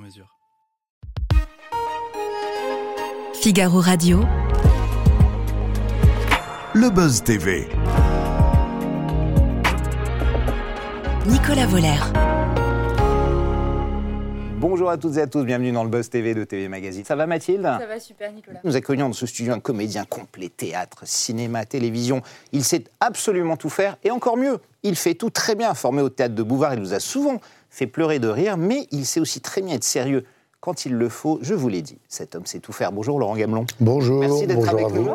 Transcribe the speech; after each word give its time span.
mesure. 0.00 0.36
Figaro 3.34 3.80
Radio. 3.80 4.20
Le 6.74 6.90
Buzz 6.90 7.22
TV. 7.22 7.68
Nicolas 11.26 11.66
Voller. 11.66 11.96
Bonjour 14.58 14.90
à 14.90 14.98
toutes 14.98 15.16
et 15.16 15.22
à 15.22 15.26
tous, 15.26 15.44
bienvenue 15.44 15.72
dans 15.72 15.84
le 15.84 15.88
Buzz 15.88 16.10
TV 16.10 16.34
de 16.34 16.44
TV 16.44 16.68
Magazine. 16.68 17.02
Ça 17.04 17.16
va 17.16 17.26
Mathilde? 17.26 17.62
Ça 17.62 17.86
va 17.86 17.98
super, 17.98 18.30
Nicolas. 18.32 18.60
Nous 18.62 18.76
accueillons 18.76 19.08
dans 19.08 19.14
ce 19.14 19.24
studio 19.24 19.54
un 19.54 19.60
comédien 19.60 20.04
complet, 20.04 20.50
théâtre, 20.50 21.02
cinéma, 21.04 21.64
télévision. 21.64 22.20
Il 22.52 22.62
sait 22.62 22.84
absolument 23.00 23.56
tout 23.56 23.70
faire 23.70 23.96
et 24.04 24.10
encore 24.10 24.36
mieux, 24.36 24.58
il 24.82 24.96
fait 24.96 25.14
tout 25.14 25.30
très 25.30 25.54
bien. 25.54 25.72
Formé 25.72 26.02
au 26.02 26.10
théâtre 26.10 26.34
de 26.34 26.42
Bouvard, 26.42 26.74
il 26.74 26.80
nous 26.80 26.92
a 26.92 27.00
souvent 27.00 27.40
fait 27.70 27.86
pleurer 27.86 28.18
de 28.18 28.28
rire, 28.28 28.56
mais 28.56 28.86
il 28.90 29.06
sait 29.06 29.20
aussi 29.20 29.40
très 29.40 29.62
bien 29.62 29.76
être 29.76 29.84
sérieux 29.84 30.24
quand 30.60 30.84
il 30.84 30.92
le 30.94 31.08
faut. 31.08 31.38
Je 31.40 31.54
vous 31.54 31.68
l'ai 31.68 31.80
dit, 31.80 31.96
cet 32.08 32.34
homme 32.34 32.44
sait 32.44 32.58
tout 32.58 32.72
faire. 32.72 32.92
Bonjour 32.92 33.18
Laurent 33.18 33.34
Gamelon. 33.34 33.64
Bonjour, 33.80 34.20
Merci 34.20 34.46
d'être 34.46 34.68
avec 34.68 34.90
nous. 34.92 35.08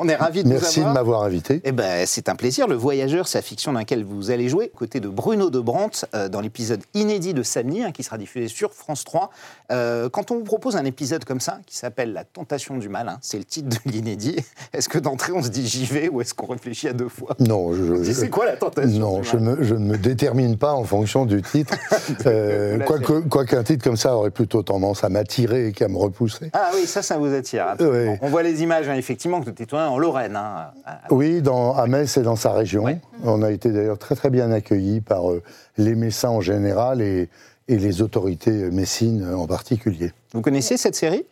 On 0.00 0.08
est 0.08 0.14
ravis 0.16 0.42
de 0.42 0.48
Merci 0.48 0.76
vous 0.80 0.84
de 0.84 0.88
avoir. 0.88 0.94
m'avoir 0.94 1.22
invité. 1.24 1.60
Eh 1.64 1.72
ben, 1.72 2.06
c'est 2.06 2.30
un 2.30 2.34
plaisir. 2.34 2.66
Le 2.66 2.76
Voyageur, 2.76 3.28
c'est 3.28 3.36
la 3.38 3.42
fiction 3.42 3.72
dans 3.72 3.78
laquelle 3.80 4.04
vous 4.04 4.30
allez 4.30 4.48
jouer, 4.48 4.72
côté 4.74 5.00
de 5.00 5.08
Bruno 5.08 5.50
de 5.50 5.60
Brandt, 5.60 6.06
euh, 6.14 6.28
dans 6.30 6.40
l'épisode 6.40 6.80
inédit 6.94 7.34
de 7.34 7.42
samedi, 7.42 7.82
hein, 7.82 7.92
qui 7.92 8.02
sera 8.02 8.16
diffusé 8.16 8.48
sur 8.48 8.72
France 8.72 9.04
3. 9.04 9.30
Euh, 9.70 10.08
quand 10.08 10.30
on 10.30 10.36
vous 10.38 10.44
propose 10.44 10.76
un 10.76 10.84
épisode 10.86 11.24
comme 11.26 11.40
ça, 11.40 11.58
qui 11.66 11.76
s'appelle 11.76 12.14
La 12.14 12.24
tentation 12.24 12.78
du 12.78 12.88
mal, 12.88 13.08
hein, 13.08 13.18
c'est 13.20 13.36
le 13.38 13.44
titre 13.44 13.68
de 13.68 13.90
l'inédit, 13.90 14.36
est-ce 14.72 14.88
que 14.88 14.98
d'entrée 14.98 15.32
on 15.32 15.42
se 15.42 15.48
dit 15.50 15.66
j'y 15.66 15.84
vais 15.84 16.08
ou 16.08 16.22
est-ce 16.22 16.32
qu'on 16.32 16.46
réfléchit 16.46 16.88
à 16.88 16.94
deux 16.94 17.08
fois? 17.10 17.36
Non, 17.38 17.74
je, 17.74 18.02
C'est- 18.12 18.30
quoi 18.30 18.46
la 18.46 18.56
tentation 18.56 18.98
non, 18.98 19.20
du 19.20 19.28
je, 19.28 19.36
me- 19.36 19.62
je 19.62 19.74
ne 19.74 19.80
me 19.84 19.98
détermine 19.98 20.56
pas 20.56 20.72
en 20.72 20.84
fonction 20.84 21.26
du 21.26 21.42
titre. 21.42 21.74
Euh, 22.26 22.78
Vous 22.78 22.84
Quoique 22.84 23.28
quoi 23.28 23.44
qu'un 23.44 23.62
titre 23.62 23.84
comme 23.84 23.96
ça 23.96 24.16
aurait 24.16 24.30
plutôt 24.30 24.62
tendance 24.62 24.85
à 24.94 25.08
m'attirer 25.08 25.72
qu'à 25.72 25.88
me 25.88 25.96
repousser. 25.96 26.50
Ah 26.52 26.70
oui, 26.74 26.86
ça, 26.86 27.02
ça 27.02 27.18
vous 27.18 27.32
attire. 27.34 27.74
Oui. 27.80 28.16
On 28.22 28.28
voit 28.28 28.42
les 28.42 28.62
images, 28.62 28.88
hein, 28.88 28.94
effectivement, 28.94 29.40
que 29.40 29.50
tu 29.50 29.66
en 29.74 29.98
Lorraine. 29.98 30.36
hein, 30.36 30.68
à- 30.84 31.00
Oui, 31.10 31.42
dans, 31.42 31.74
à 31.74 31.86
Metz 31.86 32.16
et 32.16 32.22
dans 32.22 32.36
sa 32.36 32.52
région. 32.52 32.84
On 33.24 33.42
a 33.42 33.50
été 33.50 33.70
d'ailleurs 33.70 33.98
très 33.98 34.14
très 34.14 34.30
bien 34.30 34.50
accueillis 34.52 35.00
par 35.00 35.30
euh, 35.30 35.42
les 35.78 35.94
Messins 35.94 36.30
en 36.30 36.40
général 36.40 37.00
et, 37.02 37.28
et 37.68 37.76
les 37.78 38.02
autorités 38.02 38.50
messines 38.70 39.26
en 39.34 39.46
particulier. 39.46 40.12
Vous 40.32 40.40
connaissez 40.42 40.76
cette 40.76 40.94
série 40.96 41.24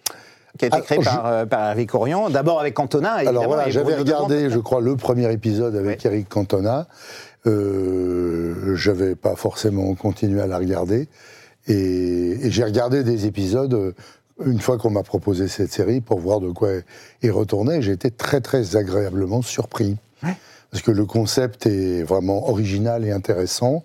qui 0.58 0.64
a 0.66 0.68
été 0.68 0.76
Ah, 0.78 0.80
créée 0.82 0.98
je- 1.00 1.04
par, 1.04 1.26
euh, 1.26 1.46
par 1.46 1.70
Eric 1.72 1.94
Orion, 1.94 2.30
d'abord 2.30 2.60
avec 2.60 2.74
Cantona. 2.74 3.12
Alors 3.14 3.44
voilà, 3.46 3.68
et 3.68 3.70
j'avais 3.72 3.94
regardé, 3.96 4.50
je 4.50 4.58
crois, 4.58 4.80
le 4.80 4.96
premier 4.96 5.30
épisode 5.32 5.74
avec. 5.76 6.04
Eric 6.06 6.28
Cantona. 6.28 6.86
Euh, 7.46 8.74
j'avais 8.76 9.14
pas 9.14 9.36
forcément 9.36 9.94
continué 9.94 10.40
à 10.40 10.46
la 10.46 10.58
regarder. 10.58 11.08
Et, 11.66 12.46
et 12.46 12.50
j'ai 12.50 12.64
regardé 12.64 13.04
des 13.04 13.26
épisodes 13.26 13.74
euh, 13.74 13.92
une 14.44 14.60
fois 14.60 14.78
qu'on 14.78 14.90
m'a 14.90 15.02
proposé 15.02 15.48
cette 15.48 15.72
série 15.72 16.00
pour 16.00 16.18
voir 16.18 16.40
de 16.40 16.50
quoi 16.50 16.70
il 17.22 17.30
retournait. 17.30 17.82
J'ai 17.82 17.92
été 17.92 18.10
très, 18.10 18.40
très 18.40 18.76
agréablement 18.76 19.42
surpris. 19.42 19.96
Parce 20.70 20.82
que 20.82 20.90
le 20.90 21.04
concept 21.04 21.66
est 21.66 22.02
vraiment 22.02 22.48
original 22.48 23.04
et 23.04 23.12
intéressant. 23.12 23.84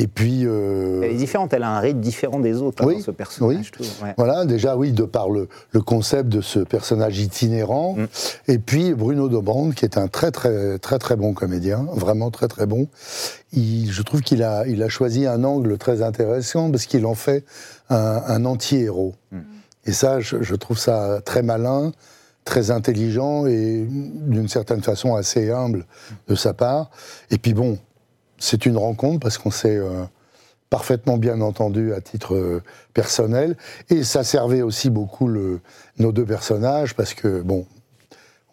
Et 0.00 0.06
puis. 0.06 0.42
euh, 0.46 1.02
Elle 1.02 1.10
est 1.10 1.16
différente, 1.16 1.52
elle 1.52 1.64
a 1.64 1.70
un 1.70 1.80
rythme 1.80 2.00
différent 2.00 2.38
des 2.40 2.62
autres, 2.62 2.82
hein, 2.82 2.86
Oui, 2.86 3.02
ce 3.02 3.10
personnage. 3.10 3.72
oui. 3.80 3.90
ouais. 4.02 4.14
Voilà, 4.16 4.44
déjà, 4.44 4.76
oui, 4.76 4.92
de 4.92 5.02
par 5.02 5.28
le, 5.28 5.48
le 5.72 5.80
concept 5.82 6.28
de 6.28 6.40
ce 6.40 6.60
personnage 6.60 7.18
itinérant. 7.18 7.94
Mm. 7.96 8.06
Et 8.46 8.58
puis 8.58 8.94
Bruno 8.94 9.28
Dobrand, 9.28 9.70
qui 9.70 9.84
est 9.84 9.98
un 9.98 10.06
très, 10.08 10.30
très, 10.30 10.78
très, 10.78 10.98
très 10.98 11.16
bon 11.16 11.34
comédien, 11.34 11.86
vraiment 11.92 12.30
très, 12.30 12.46
très 12.48 12.66
bon. 12.66 12.86
Il, 13.52 13.90
je 13.90 14.02
trouve 14.02 14.20
qu'il 14.20 14.42
a, 14.42 14.66
il 14.66 14.82
a 14.82 14.88
choisi 14.88 15.26
un 15.26 15.42
angle 15.42 15.76
très 15.78 16.00
intéressant 16.02 16.70
parce 16.70 16.86
qu'il 16.86 17.04
en 17.04 17.14
fait 17.14 17.44
un, 17.90 18.22
un 18.26 18.44
anti-héros. 18.44 19.14
Mm. 19.32 19.38
Et 19.86 19.92
ça, 19.92 20.20
je, 20.20 20.42
je 20.42 20.54
trouve 20.54 20.78
ça 20.78 21.20
très 21.24 21.42
malin, 21.42 21.92
très 22.44 22.70
intelligent 22.70 23.46
et 23.46 23.84
d'une 23.88 24.48
certaine 24.48 24.82
façon 24.82 25.16
assez 25.16 25.50
humble 25.50 25.86
de 26.28 26.34
sa 26.34 26.54
part. 26.54 26.90
Et 27.30 27.38
puis 27.38 27.52
bon, 27.52 27.78
c'est 28.38 28.66
une 28.66 28.76
rencontre 28.76 29.20
parce 29.20 29.38
qu'on 29.38 29.50
s'est 29.50 29.76
euh, 29.76 30.04
parfaitement 30.70 31.16
bien 31.16 31.40
entendu 31.40 31.92
à 31.94 32.00
titre 32.00 32.34
euh, 32.34 32.62
personnel. 32.94 33.56
Et 33.90 34.04
ça 34.04 34.24
servait 34.24 34.62
aussi 34.62 34.90
beaucoup 34.90 35.28
le, 35.28 35.60
nos 35.98 36.12
deux 36.12 36.24
personnages 36.24 36.94
parce 36.94 37.14
que, 37.14 37.40
bon, 37.40 37.66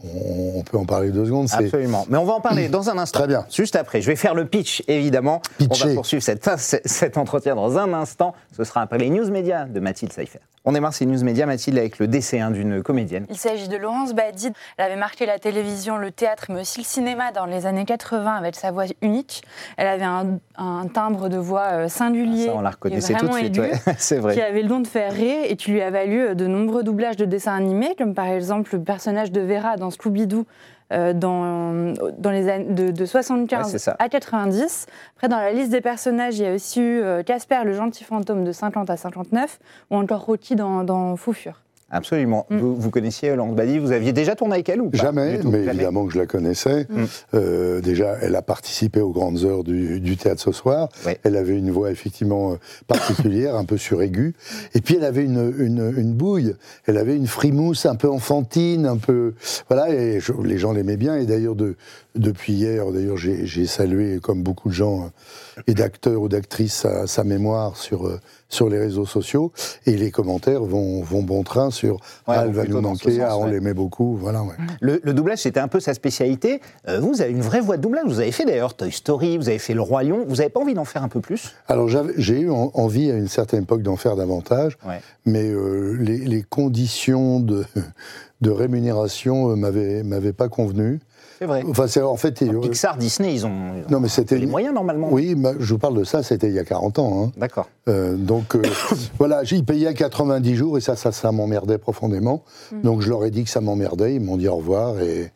on, 0.04 0.60
on 0.60 0.64
peut 0.64 0.78
en 0.78 0.86
parler 0.86 1.10
deux 1.12 1.26
secondes. 1.26 1.48
c'est- 1.50 1.66
Absolument. 1.66 2.06
Mais 2.10 2.18
on 2.18 2.26
va 2.26 2.34
en 2.34 2.42
parler 2.42 2.68
dans 2.70 2.90
un 2.90 2.98
instant. 2.98 3.20
Très 3.20 3.28
bien. 3.28 3.46
Juste 3.52 3.76
après. 3.76 4.02
Je 4.02 4.08
vais 4.08 4.16
faire 4.16 4.34
le 4.36 4.46
pitch, 4.46 4.84
évidemment. 4.88 5.42
On 5.60 5.66
Pitcher. 5.68 5.88
va 5.90 5.94
poursuivre 5.96 6.24
cette, 6.24 6.50
cet 6.86 7.18
entretien 7.18 7.56
dans 7.56 7.78
un 7.78 7.94
instant. 7.94 8.34
Ce 8.56 8.64
sera 8.64 8.82
après 8.82 8.98
les 8.98 9.10
news 9.10 9.30
médias 9.32 9.66
de 9.66 9.80
Mathilde 9.80 10.12
Seifer. 10.14 10.40
On 10.66 10.72
démarre 10.72 10.94
ces 10.94 11.06
news 11.06 11.24
médias, 11.24 11.46
Mathilde, 11.46 11.78
avec 11.78 12.00
le 12.00 12.08
décès 12.08 12.40
hein, 12.40 12.50
d'une 12.52 12.82
comédienne. 12.82 13.26
Il 13.30 13.38
s'agit 13.38 13.68
de 13.68 13.78
Laurence 13.78 14.14
Badid. 14.14 14.54
Elle 14.78 14.86
avait 14.86 14.96
marqué 15.00 15.26
la 15.26 15.38
télévision, 15.38 15.98
le 15.98 16.12
théâtre, 16.12 16.46
mais 16.50 16.62
aussi 16.62 16.80
le 16.80 16.86
cinéma 16.86 17.32
dans 17.32 17.46
les 17.46 17.66
années 17.68 17.86
80 17.86 18.34
avec 18.36 18.56
sa 18.56 18.72
voix 18.72 18.86
unique. 19.02 19.44
Elle 19.78 19.88
avait 19.88 20.06
un, 20.06 20.40
un 20.58 20.88
timbre 20.88 21.30
de 21.30 21.38
voix 21.38 21.68
euh, 21.72 21.88
singulier. 21.88 22.48
Ah, 22.50 22.52
Ça, 22.54 22.58
on 22.58 22.62
la 22.62 22.70
qui 22.72 22.76
reconnaissait 22.76 23.14
tout 23.14 23.26
de 23.28 23.32
vraiment 23.32 23.38
suite. 23.46 23.58
ouais. 23.60 23.72
C'est 23.98 24.16
Qui 24.16 24.22
vrai. 24.22 24.42
avait 24.42 24.62
le 24.64 24.68
don 24.68 24.80
de 24.80 24.88
faire 24.88 25.12
rire 25.14 25.38
et 25.48 25.56
qui 25.56 25.72
lui 25.72 25.82
a 25.82 25.92
valu 25.92 26.20
euh, 26.20 26.34
de 26.34 26.48
nombreux 26.48 26.84
doublages 26.84 27.18
de 27.18 27.26
dessins 27.26 27.54
animés, 27.56 27.94
comme 27.98 28.14
par 28.16 28.26
exemple 28.28 28.70
le 28.74 28.82
personnage 28.84 29.32
de 29.32 29.42
Vera 29.42 29.78
dans 29.78 29.92
Scooby-Doo 29.92 30.46
euh, 30.94 31.14
dans, 31.14 31.94
dans 32.18 32.32
les 32.32 32.48
années 32.50 32.74
de, 32.74 32.92
de 32.92 33.02
Ouais, 33.02 33.08
75 33.08 33.70
c'est 33.72 33.80
ça. 33.80 33.96
à 34.00 34.08
90. 34.10 34.86
Après, 35.16 35.28
dans 35.28 35.38
la 35.38 35.52
liste 35.52 35.72
des 35.72 35.82
personnages, 35.82 36.38
il 36.38 36.44
y 36.44 36.48
a 36.48 36.54
aussi 36.54 36.80
eu 36.82 37.02
euh, 37.02 37.24
Casper, 37.24 37.64
le 37.64 37.74
gentil 37.74 38.04
fantôme 38.04 38.44
de 38.44 38.52
50 38.52 38.90
à 38.90 38.98
59, 38.98 39.60
ou 39.92 39.96
encore 39.98 40.26
Rocky 40.26 40.56
dans, 40.56 40.84
dans 40.84 41.16
Fou 41.16 41.34
Fur. 41.34 41.62
Absolument. 41.92 42.48
Mm. 42.50 42.58
Vous, 42.58 42.76
vous 42.76 42.90
connaissiez 42.90 43.36
Laurence 43.36 43.56
Badi 43.56 43.78
Vous 43.78 43.92
aviez 43.92 44.12
déjà 44.12 44.36
tourné 44.36 44.56
avec 44.56 44.68
elle 44.70 44.82
ou 44.82 44.90
pas? 44.90 44.98
Jamais, 44.98 45.38
mais 45.38 45.44
jamais. 45.44 45.64
évidemment 45.66 46.06
que 46.08 46.14
je 46.14 46.18
la 46.18 46.26
connaissais. 46.26 46.88
Mm. 46.90 47.04
Euh, 47.36 47.80
déjà, 47.82 48.18
elle 48.22 48.36
a 48.36 48.42
participé 48.42 49.02
aux 49.02 49.12
grandes 49.12 49.44
heures 49.46 49.64
du, 49.64 50.00
du 50.00 50.18
théâtre 50.18 50.42
ce 50.42 50.52
soir. 50.52 50.90
Ouais. 51.06 51.20
Elle 51.24 51.36
avait 51.38 51.56
une 51.58 51.70
voix 51.72 51.92
effectivement 51.92 52.54
euh, 52.54 52.56
particulière, 52.88 53.56
un 53.56 53.66
peu 53.66 53.78
suraiguë. 53.78 54.34
Et 54.74 54.82
puis, 54.82 54.96
elle 54.96 55.06
avait 55.06 55.24
une, 55.24 55.54
une, 55.60 55.94
une 55.96 56.14
bouille. 56.14 56.56
Elle 56.86 56.98
avait 56.98 57.16
une 57.16 57.28
frimousse 57.28 57.86
un 57.86 57.96
peu 57.96 58.10
enfantine, 58.10 58.86
un 58.88 58.98
peu. 58.98 59.34
Voilà, 59.70 59.90
et 59.94 60.20
je- 60.20 60.34
les 60.44 60.58
gens 60.58 60.74
l'aimaient 60.74 60.98
bien. 60.98 61.16
Et 61.18 61.26
d'ailleurs, 61.28 61.56
de, 61.56 61.76
depuis 62.16 62.54
hier, 62.54 62.92
d'ailleurs, 62.92 63.18
j'ai 63.18 63.68
salué, 63.68 64.20
comme 64.22 64.42
beaucoup 64.42 64.70
de 64.70 64.74
gens, 64.74 65.12
euh, 65.58 65.62
et 65.68 65.74
d'acteurs 65.76 66.22
ou 66.22 66.30
d'actrices, 66.30 66.74
sa, 66.74 67.06
sa 67.08 67.24
mémoire 67.24 67.78
sur, 67.78 68.08
euh, 68.08 68.20
sur 68.50 68.70
les 68.70 68.78
réseaux 68.80 69.06
sociaux. 69.06 69.52
Et 69.86 69.96
les 69.98 70.12
commentaires 70.12 70.64
vont, 70.64 71.02
vont 71.02 71.24
bon 71.24 71.44
train 71.44 71.72
sur 71.72 71.96
Ouais, 72.28 72.36
Ah, 72.38 72.44
elle 72.46 72.52
va 72.54 72.66
nous 72.66 72.82
manquer, 72.82 73.12
sens, 73.18 73.26
ah, 73.28 73.38
on 73.38 73.46
ouais. 73.46 73.52
l'aimait 73.52 73.74
beaucoup. 73.74 74.16
Voilà, 74.16 74.44
ouais. 74.44 74.54
Le, 74.82 75.00
le 75.04 75.14
doublage, 75.14 75.40
c'était 75.40 75.60
un 75.60 75.68
peu 75.68 75.80
sa 75.80 75.94
spécialité. 75.94 76.62
Euh, 76.88 77.00
vous 77.00 77.22
avez 77.22 77.32
une 77.32 77.42
vraie 77.42 77.62
voix 77.62 77.78
de 77.78 77.82
doublage. 77.82 78.06
Vous 78.06 78.20
avez 78.20 78.32
fait 78.32 78.46
d'ailleurs 78.46 78.74
Toy 78.76 78.92
Story, 78.92 79.38
vous 79.38 79.50
avez 79.50 79.60
fait 79.60 79.74
Le 79.74 79.82
Roi 79.82 80.04
Lion. 80.04 80.26
Vous 80.28 80.36
n'avez 80.38 80.50
pas 80.50 80.60
envie 80.60 80.74
d'en 80.74 80.86
faire 80.86 81.04
un 81.04 81.08
peu 81.10 81.22
plus? 81.22 81.54
Alors 81.68 81.88
j'ai 82.18 82.40
eu 82.40 82.50
en- 82.52 82.72
envie 82.74 83.12
à 83.12 83.16
une 83.16 83.28
certaine 83.28 83.64
époque 83.64 83.82
d'en 83.82 83.96
faire 83.96 84.16
davantage, 84.16 84.78
mais 85.26 85.50
euh, 85.50 85.98
les, 86.00 86.18
les 86.20 86.44
conditions 86.44 87.40
de, 87.40 87.66
de 88.42 88.50
rémunération 88.52 89.52
euh, 89.52 89.56
m'avaient 89.56 90.04
m'avaient 90.04 90.34
pas 90.34 90.50
convenu. 90.50 91.00
C'est 91.38 91.46
vrai. 91.46 91.64
Enfin, 91.68 91.88
c'est 91.88 92.02
en 92.02 92.16
fait. 92.16 92.44
Pixar, 92.62 92.98
Disney, 92.98 93.34
ils 93.34 93.46
ont, 93.46 93.50
ils 93.78 93.86
ont 93.86 93.90
non, 93.90 94.00
mais 94.00 94.08
c'était. 94.08 94.38
les 94.38 94.46
moyens 94.46 94.74
normalement. 94.74 95.10
Oui, 95.12 95.36
mais 95.36 95.52
je 95.60 95.74
vous 95.74 95.80
parle 95.80 95.98
de 95.98 96.04
ça, 96.04 96.24
c'était 96.24 96.48
il 96.48 96.54
y 96.54 96.60
a 96.60 96.64
40 96.66 97.00
ans. 97.00 97.24
hein. 97.26 97.32
D'accord. 97.38 97.68
Euh, 97.90 98.16
donc 98.16 98.56
euh, 98.56 98.62
voilà, 99.20 99.44
j'ai 99.44 99.62
payé 99.62 99.88
à 99.88 99.94
90 99.94 100.56
jours 100.56 100.78
et 100.78 100.82
ça, 100.82 100.96
ça, 100.96 101.12
ça 101.12 101.32
m'emmerdait 101.32 101.78
profondément. 101.78 102.44
Hmm. 102.72 102.82
Donc 102.82 103.02
je 103.02 103.10
leur 103.10 103.26
ai 103.26 103.32
dit 103.32 103.44
que 103.44 103.50
ça 103.50 103.62
m'emmerdait, 103.62 104.16
ils 104.16 104.22
m'ont 104.22 104.38
dit 104.38 104.48
au 104.48 104.56
revoir 104.56 105.00
et, 105.02 105.32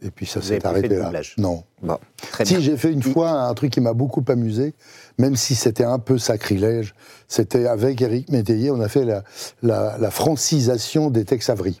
et 0.00 0.10
puis 0.10 0.26
ça 0.26 0.40
s'est 0.40 0.58
fait 0.58 0.66
arrêté 0.66 0.88
de 0.88 0.96
là. 0.96 1.04
doublage 1.04 1.34
Non. 1.38 1.62
Bon, 1.82 1.98
très 2.30 2.44
bien. 2.44 2.56
Si 2.56 2.62
j'ai 2.62 2.76
fait 2.76 2.90
une 2.90 3.02
fois 3.02 3.30
un 3.30 3.54
truc 3.54 3.72
qui 3.72 3.80
m'a 3.80 3.92
beaucoup 3.92 4.24
amusé, 4.28 4.74
même 5.18 5.36
si 5.36 5.54
c'était 5.54 5.84
un 5.84 5.98
peu 5.98 6.16
sacrilège, 6.18 6.94
c'était 7.28 7.66
avec 7.66 8.00
Éric 8.00 8.30
Métayer, 8.30 8.70
on 8.70 8.80
a 8.80 8.88
fait 8.88 9.04
la, 9.04 9.22
la, 9.62 9.96
la 9.98 10.10
francisation 10.10 11.10
des 11.10 11.24
Tex 11.24 11.50
Avery 11.50 11.80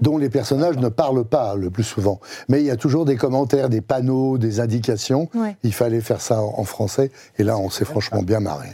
dont 0.00 0.18
les 0.18 0.30
personnages 0.30 0.76
ne 0.76 0.88
parlent 0.88 1.24
pas 1.24 1.54
le 1.54 1.70
plus 1.70 1.84
souvent. 1.84 2.20
Mais 2.48 2.60
il 2.60 2.66
y 2.66 2.70
a 2.70 2.76
toujours 2.76 3.04
des 3.04 3.16
commentaires, 3.16 3.68
des 3.68 3.80
panneaux, 3.80 4.38
des 4.38 4.60
indications. 4.60 5.28
Ouais. 5.34 5.56
Il 5.62 5.72
fallait 5.72 6.00
faire 6.00 6.20
ça 6.20 6.42
en 6.42 6.64
français. 6.64 7.10
Et 7.38 7.44
là, 7.44 7.58
on 7.58 7.70
s'est 7.70 7.84
franchement 7.84 8.22
bien 8.22 8.40
marré. 8.40 8.68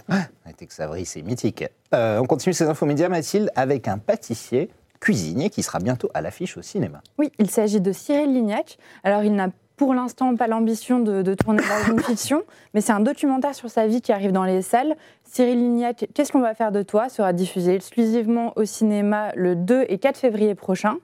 Tex 0.57 0.81
Avery, 0.81 1.05
c'est 1.05 1.23
mythique. 1.23 1.65
Euh, 1.95 2.19
on 2.19 2.25
continue 2.25 2.55
ces 2.55 2.65
infos 2.65 2.87
médias, 2.87 3.09
Mathilde, 3.09 3.51
avec 3.55 3.89
un 3.89 3.99
pâtissier 3.99 4.71
cuisinier 5.01 5.51
qui 5.51 5.63
sera 5.63 5.79
bientôt 5.79 6.09
à 6.15 6.23
l'affiche 6.23 6.57
au 6.57 6.63
cinéma. 6.63 7.03
Oui, 7.19 7.31
il 7.39 7.51
s'agit 7.51 7.81
de 7.81 7.93
Cyril 7.93 8.33
Lignac. 8.33 8.79
Alors, 9.05 9.23
il 9.23 9.35
n'a 9.35 9.51
pour 9.77 9.95
l'instant 9.95 10.35
pas 10.37 10.47
l'ambition 10.47 10.99
de, 11.01 11.23
de 11.23 11.35
tourner 11.35 11.63
dans 11.63 11.93
une 11.93 12.01
fiction, 12.03 12.43
mais 12.75 12.81
c'est 12.81 12.93
un 12.93 13.01
documentaire 13.01 13.55
sur 13.55 13.69
sa 13.71 13.87
vie 13.87 14.01
qui 14.01 14.13
arrive 14.13 14.33
dans 14.33 14.45
les 14.45 14.63
salles. 14.63 14.97
Cyril 15.25 15.59
Lignac, 15.59 16.07
Qu'est-ce 16.15 16.33
qu'on 16.33 16.41
va 16.41 16.55
faire 16.55 16.73
de 16.73 16.83
toi? 16.83 17.09
Sera 17.09 17.33
diffusé 17.33 17.75
exclusivement 17.75 18.53
au 18.57 18.65
cinéma 18.65 19.33
le 19.35 19.55
2 19.57 19.85
et 19.89 19.99
4 19.99 20.17
février 20.17 20.55
prochain. 20.55 20.97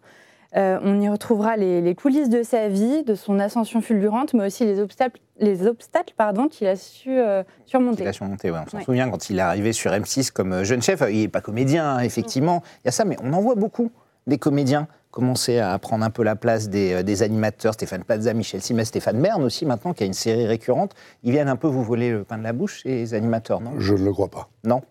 Euh, 0.55 0.79
on 0.85 1.01
y 1.01 1.09
retrouvera 1.09 1.57
les, 1.57 1.81
les 1.81 1.95
coulisses 1.95 2.29
de 2.29 2.43
sa 2.43 2.69
vie, 2.69 3.05
de 3.05 3.15
son 3.15 3.39
ascension 3.39 3.81
fulgurante, 3.81 4.35
mais 4.35 4.45
aussi 4.47 4.67
les 4.67 4.81
obstacles, 4.81 5.19
les 5.39 5.67
obstacles 5.67 6.13
pardon, 6.15 6.47
qu'il 6.49 6.67
a 6.67 6.77
su 6.77 7.09
euh, 7.11 7.43
surmonter. 7.65 8.03
Il 8.03 8.09
a 8.09 8.13
surmonté, 8.13 8.51
ouais. 8.51 8.59
On 8.67 8.69
s'en 8.71 8.77
Ouais. 8.79 8.85
souvient 8.85 9.09
quand 9.09 9.31
il 9.31 9.39
est 9.39 9.43
arrivé 9.43 9.73
sur 9.73 9.91
M6 9.93 10.31
comme 10.31 10.53
euh, 10.53 10.65
jeune 10.65 10.83
chef. 10.83 11.03
Il 11.11 11.21
n'est 11.21 11.29
pas 11.29 11.41
comédien, 11.41 11.89
hein, 11.97 11.99
effectivement. 12.01 12.63
Il 12.81 12.87
y 12.87 12.89
a 12.89 12.93
ça, 12.93 13.07
mais 13.07 13.17
on 13.23 13.33
en 13.33 13.41
voit 13.41 13.55
beaucoup 13.55 13.91
des 14.27 14.37
comédiens 14.37 14.89
commencer 15.13 15.59
à 15.61 15.79
prendre 15.79 16.05
un 16.05 16.11
peu 16.11 16.25
la 16.25 16.35
place 16.35 16.69
des, 16.69 16.95
euh, 16.95 17.03
des 17.05 17.23
animateurs. 17.23 17.75
Stéphane 17.75 18.03
Plaza, 18.03 18.35
Michel 18.35 18.61
Simès, 18.63 18.89
Stéphane 18.89 19.23
Bern 19.23 19.41
aussi, 19.45 19.65
maintenant, 19.65 19.93
qui 19.93 20.03
a 20.03 20.07
une 20.07 20.13
série 20.15 20.47
récurrente. 20.47 20.93
Ils 21.23 21.31
viennent 21.31 21.49
un 21.49 21.55
peu 21.57 21.69
vous 21.69 21.85
voler 21.85 22.11
le 22.11 22.25
pain 22.25 22.39
de 22.39 22.43
la 22.43 22.53
bouche, 22.53 22.83
les 22.85 23.15
animateurs, 23.15 23.61
non? 23.61 23.73
Je 23.79 23.95
ne 23.95 24.05
le 24.05 24.13
crois 24.13 24.29
pas. 24.29 24.49
Non? 24.65 24.83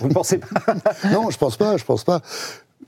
Vous 0.00 0.08
ne 0.08 0.14
pensez 0.14 0.38
pas? 0.38 0.48
Non, 1.12 1.28
je 1.30 1.36
pense 1.36 1.56
pas, 1.58 1.76
je 1.76 1.84
pense 1.84 2.04
pas. 2.04 2.22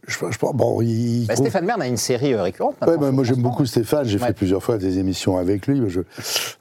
Je, 0.09 0.15
je 0.31 0.39
pense- 0.39 0.55
bon, 0.55 0.81
il 0.83 1.27
Bah, 1.27 1.35
trouve- 1.35 1.47
Stéphane 1.47 1.67
Bern 1.67 1.83
a 1.83 1.87
une 1.89 1.97
série 1.97 2.33
euh, 2.35 2.43
récurrente. 2.43 2.77
Ouais, 2.87 2.97
bah, 2.97 3.11
moi 3.11 3.25
j'aime 3.25 3.43
beaucoup 3.43 3.67
Stéphane, 3.67 4.05
j'ai 4.07 4.19
Ouais. 4.21 4.29
fait 4.29 4.33
plusieurs 4.33 4.63
fois 4.63 4.79
des 4.79 4.99
émissions 4.99 5.37
avec 5.37 5.67
lui. 5.67 5.83
Je, 5.89 6.01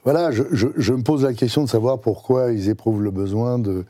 voilà, 0.02 0.30
je, 0.32 0.92
me 0.92 1.02
pose 1.02 1.22
la 1.24 1.32
question 1.32 1.62
de 1.62 1.68
savoir 1.68 2.00
pourquoi 2.00 2.50
ils 2.52 2.68
éprouvent 2.68 3.02
le 3.02 3.10
besoin 3.12 3.58
de 3.60 3.84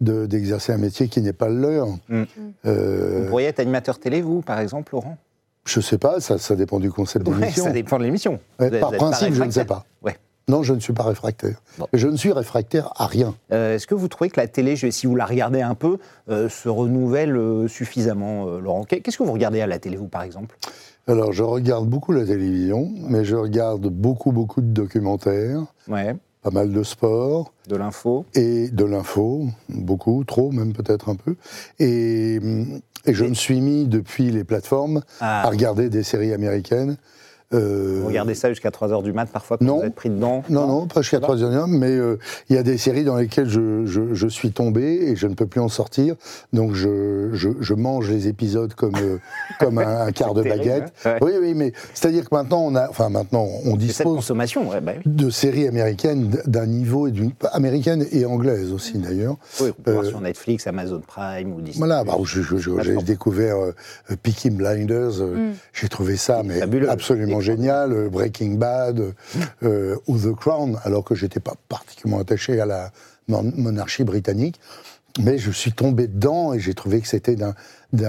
de- 0.00 0.24
d'exercer 0.24 0.72
un 0.72 0.78
métier 0.78 1.08
qui 1.08 1.20
n'est 1.20 1.34
pas 1.34 1.48
le 1.50 1.60
leur. 1.60 1.88
Mm. 2.08 2.22
Euh, 2.64 3.20
Vous 3.24 3.28
pourriez 3.28 3.48
être 3.48 3.60
animateur 3.60 3.98
télé, 3.98 4.22
vous, 4.22 4.40
par 4.40 4.58
exemple, 4.58 4.94
Laurent? 4.94 5.18
Je 5.66 5.80
sais 5.80 5.98
pas, 5.98 6.20
ça, 6.20 6.38
ça 6.38 6.56
dépend 6.56 6.80
du 6.80 6.90
concept 6.90 7.26
Ouais, 7.28 7.34
d'émission. 7.38 7.64
Ça 7.64 7.70
dépend 7.70 7.98
de 7.98 8.04
l'émission. 8.04 8.40
Ouais, 8.58 8.70
par 8.80 8.92
principe, 8.92 9.34
je 9.34 9.42
ne 9.44 9.50
sais 9.50 9.64
pas. 9.64 9.84
Ouais. 10.02 10.16
Non, 10.48 10.62
je 10.64 10.72
ne 10.74 10.80
suis 10.80 10.92
pas 10.92 11.04
réfractaire. 11.04 11.62
Bon. 11.78 11.86
Je 11.92 12.08
ne 12.08 12.16
suis 12.16 12.32
réfractaire 12.32 12.92
à 12.96 13.06
rien. 13.06 13.34
Euh, 13.52 13.76
Est-ce 13.76 13.86
que 13.86 13.94
vous 13.94 14.08
trouvez 14.08 14.30
que 14.30 14.40
la 14.40 14.48
télé, 14.48 14.74
si 14.76 15.06
vous 15.06 15.14
la 15.14 15.24
regardez 15.26 15.60
un 15.62 15.74
peu, 15.76 15.98
euh, 16.28 16.48
se 16.48 16.68
renouvelle 16.68 17.36
euh, 17.36 17.68
suffisamment, 17.68 18.46
Laurent 18.58 18.82
Qu'est- 18.84 19.00
Qu'est-ce 19.00 19.18
que 19.18 19.22
vous 19.22 19.32
regardez 19.32 19.60
à 19.60 19.66
la 19.68 19.78
télé, 19.78 19.96
vous, 19.96 20.08
par 20.08 20.22
exemple? 20.22 20.56
Alors, 21.06 21.32
je 21.32 21.42
regarde 21.44 21.86
beaucoup 21.88 22.12
la 22.12 22.24
télévision, 22.26 22.90
mais 23.08 23.24
je 23.24 23.36
regarde 23.36 23.86
beaucoup, 23.86 24.32
beaucoup 24.32 24.60
de 24.60 24.66
documentaires, 24.72 25.62
Ouais, 25.88 26.16
pas 26.42 26.50
mal 26.50 26.72
de 26.72 26.82
sport. 26.82 27.52
de 27.68 27.76
l'info. 27.76 28.24
et 28.34 28.68
de 28.68 28.84
l'info, 28.84 29.46
beaucoup, 29.68 30.24
trop 30.24 30.50
même 30.52 30.72
peut-être 30.72 31.08
un 31.08 31.14
peu. 31.16 31.36
Et, 31.78 32.36
et 33.06 33.14
je 33.14 33.24
me 33.24 33.34
suis 33.34 33.60
mis 33.60 33.86
depuis 33.86 34.30
les 34.30 34.44
plateformes 34.44 35.02
Ah. 35.20 35.42
à 35.46 35.50
regarder 35.50 35.88
des 35.90 36.02
séries 36.02 36.32
américaines. 36.32 36.96
Euh, 37.52 37.98
Vous 38.00 38.06
regardez 38.06 38.34
ça 38.34 38.48
jusqu'à 38.48 38.70
3h 38.70 39.02
du 39.02 39.12
mat, 39.12 39.26
parfois, 39.28 39.58
quand 39.58 39.64
non. 39.64 39.78
vous 39.80 39.84
êtes 39.84 39.94
pris 39.96 40.08
dedans? 40.08 40.44
Non, 40.48 40.68
non, 40.68 40.86
pas 40.86 41.00
jusqu'à 41.02 41.16
Ça 41.20 41.26
va? 41.26 41.36
3 41.36 41.66
mais 41.66 41.88
euh, 41.90 42.16
il 42.48 42.54
y 42.54 42.58
a 42.58 42.62
des 42.62 42.78
séries 42.78 43.02
dans 43.02 43.16
lesquelles 43.16 43.48
je, 43.48 43.84
je- 43.86 44.14
je 44.14 44.26
suis 44.28 44.52
tombé 44.52 44.82
et 44.82 45.16
je 45.16 45.26
ne 45.26 45.34
peux 45.34 45.46
plus 45.46 45.60
en 45.60 45.68
sortir. 45.68 46.14
Donc 46.52 46.74
je, 46.74 47.30
je- 47.32 47.48
je 47.60 47.74
mange 47.74 48.08
les 48.08 48.28
épisodes 48.28 48.72
comme, 48.74 48.94
euh, 49.02 49.18
comme 49.58 49.78
un, 49.78 50.02
un 50.06 50.12
quart 50.12 50.32
de 50.34 50.42
terrible, 50.44 50.58
baguette. 50.64 50.92
hein. 51.04 51.10
Ouais. 51.14 51.18
Oui, 51.22 51.32
oui, 51.40 51.54
mais 51.54 51.72
c'est-à-dire 51.92 52.28
que 52.30 52.32
maintenant, 52.34 52.62
on 52.62 52.76
a, 52.76 52.88
enfin 52.88 53.08
maintenant, 53.08 53.48
on 53.64 53.70
cette 53.72 53.78
dispose 53.78 54.14
consommation, 54.16 54.68
ouais, 54.70 54.80
bah 54.80 54.92
oui. 54.98 55.02
de 55.12 55.28
séries 55.28 55.66
américaines 55.66 56.30
d'un 56.46 56.66
niveau 56.66 57.08
et 57.08 57.10
d'une 57.10 57.32
américaine 57.52 58.06
et 58.12 58.26
anglaise 58.26 58.72
aussi 58.72 58.98
d'ailleurs. 58.98 59.36
Oui, 59.60 59.70
on 59.76 59.82
peut 59.82 59.90
voir 59.92 60.04
Euh, 60.04 60.08
sur 60.08 60.20
Netflix, 60.20 60.68
Amazon 60.68 61.00
Prime 61.04 61.52
ou 61.52 61.60
Disney. 61.60 61.78
Voilà, 61.84 62.04
bah, 62.04 62.16
j'ai 62.24 62.96
découvert 63.02 63.56
euh, 63.56 63.74
Peaky 64.22 64.50
Blinders, 64.50 65.20
euh, 65.20 65.50
j'ai 65.72 65.88
trouvé 65.88 66.16
ça 66.16 66.42
mais 66.44 66.60
fabuleux. 66.60 66.88
absolument 66.88 67.39
Génial, 67.40 67.92
euh, 67.92 68.08
Breaking 68.08 68.52
Bad 68.54 69.14
euh, 69.62 69.96
ou 70.06 70.18
The 70.18 70.34
Crown, 70.34 70.78
alors 70.84 71.04
que 71.04 71.14
j'étais 71.14 71.40
pas 71.40 71.54
particulièrement 71.68 72.20
attaché 72.22 72.60
à 72.60 72.66
la 72.66 72.90
mon- 73.28 73.42
monarchie 73.56 74.04
britannique, 74.04 74.60
mais 75.20 75.38
je 75.38 75.50
suis 75.50 75.72
tombé 75.72 76.06
dedans 76.06 76.52
et 76.54 76.60
j'ai 76.60 76.72
trouvé 76.74 77.00
que 77.00 77.08
c'était 77.08 77.34
d'un 77.34 77.54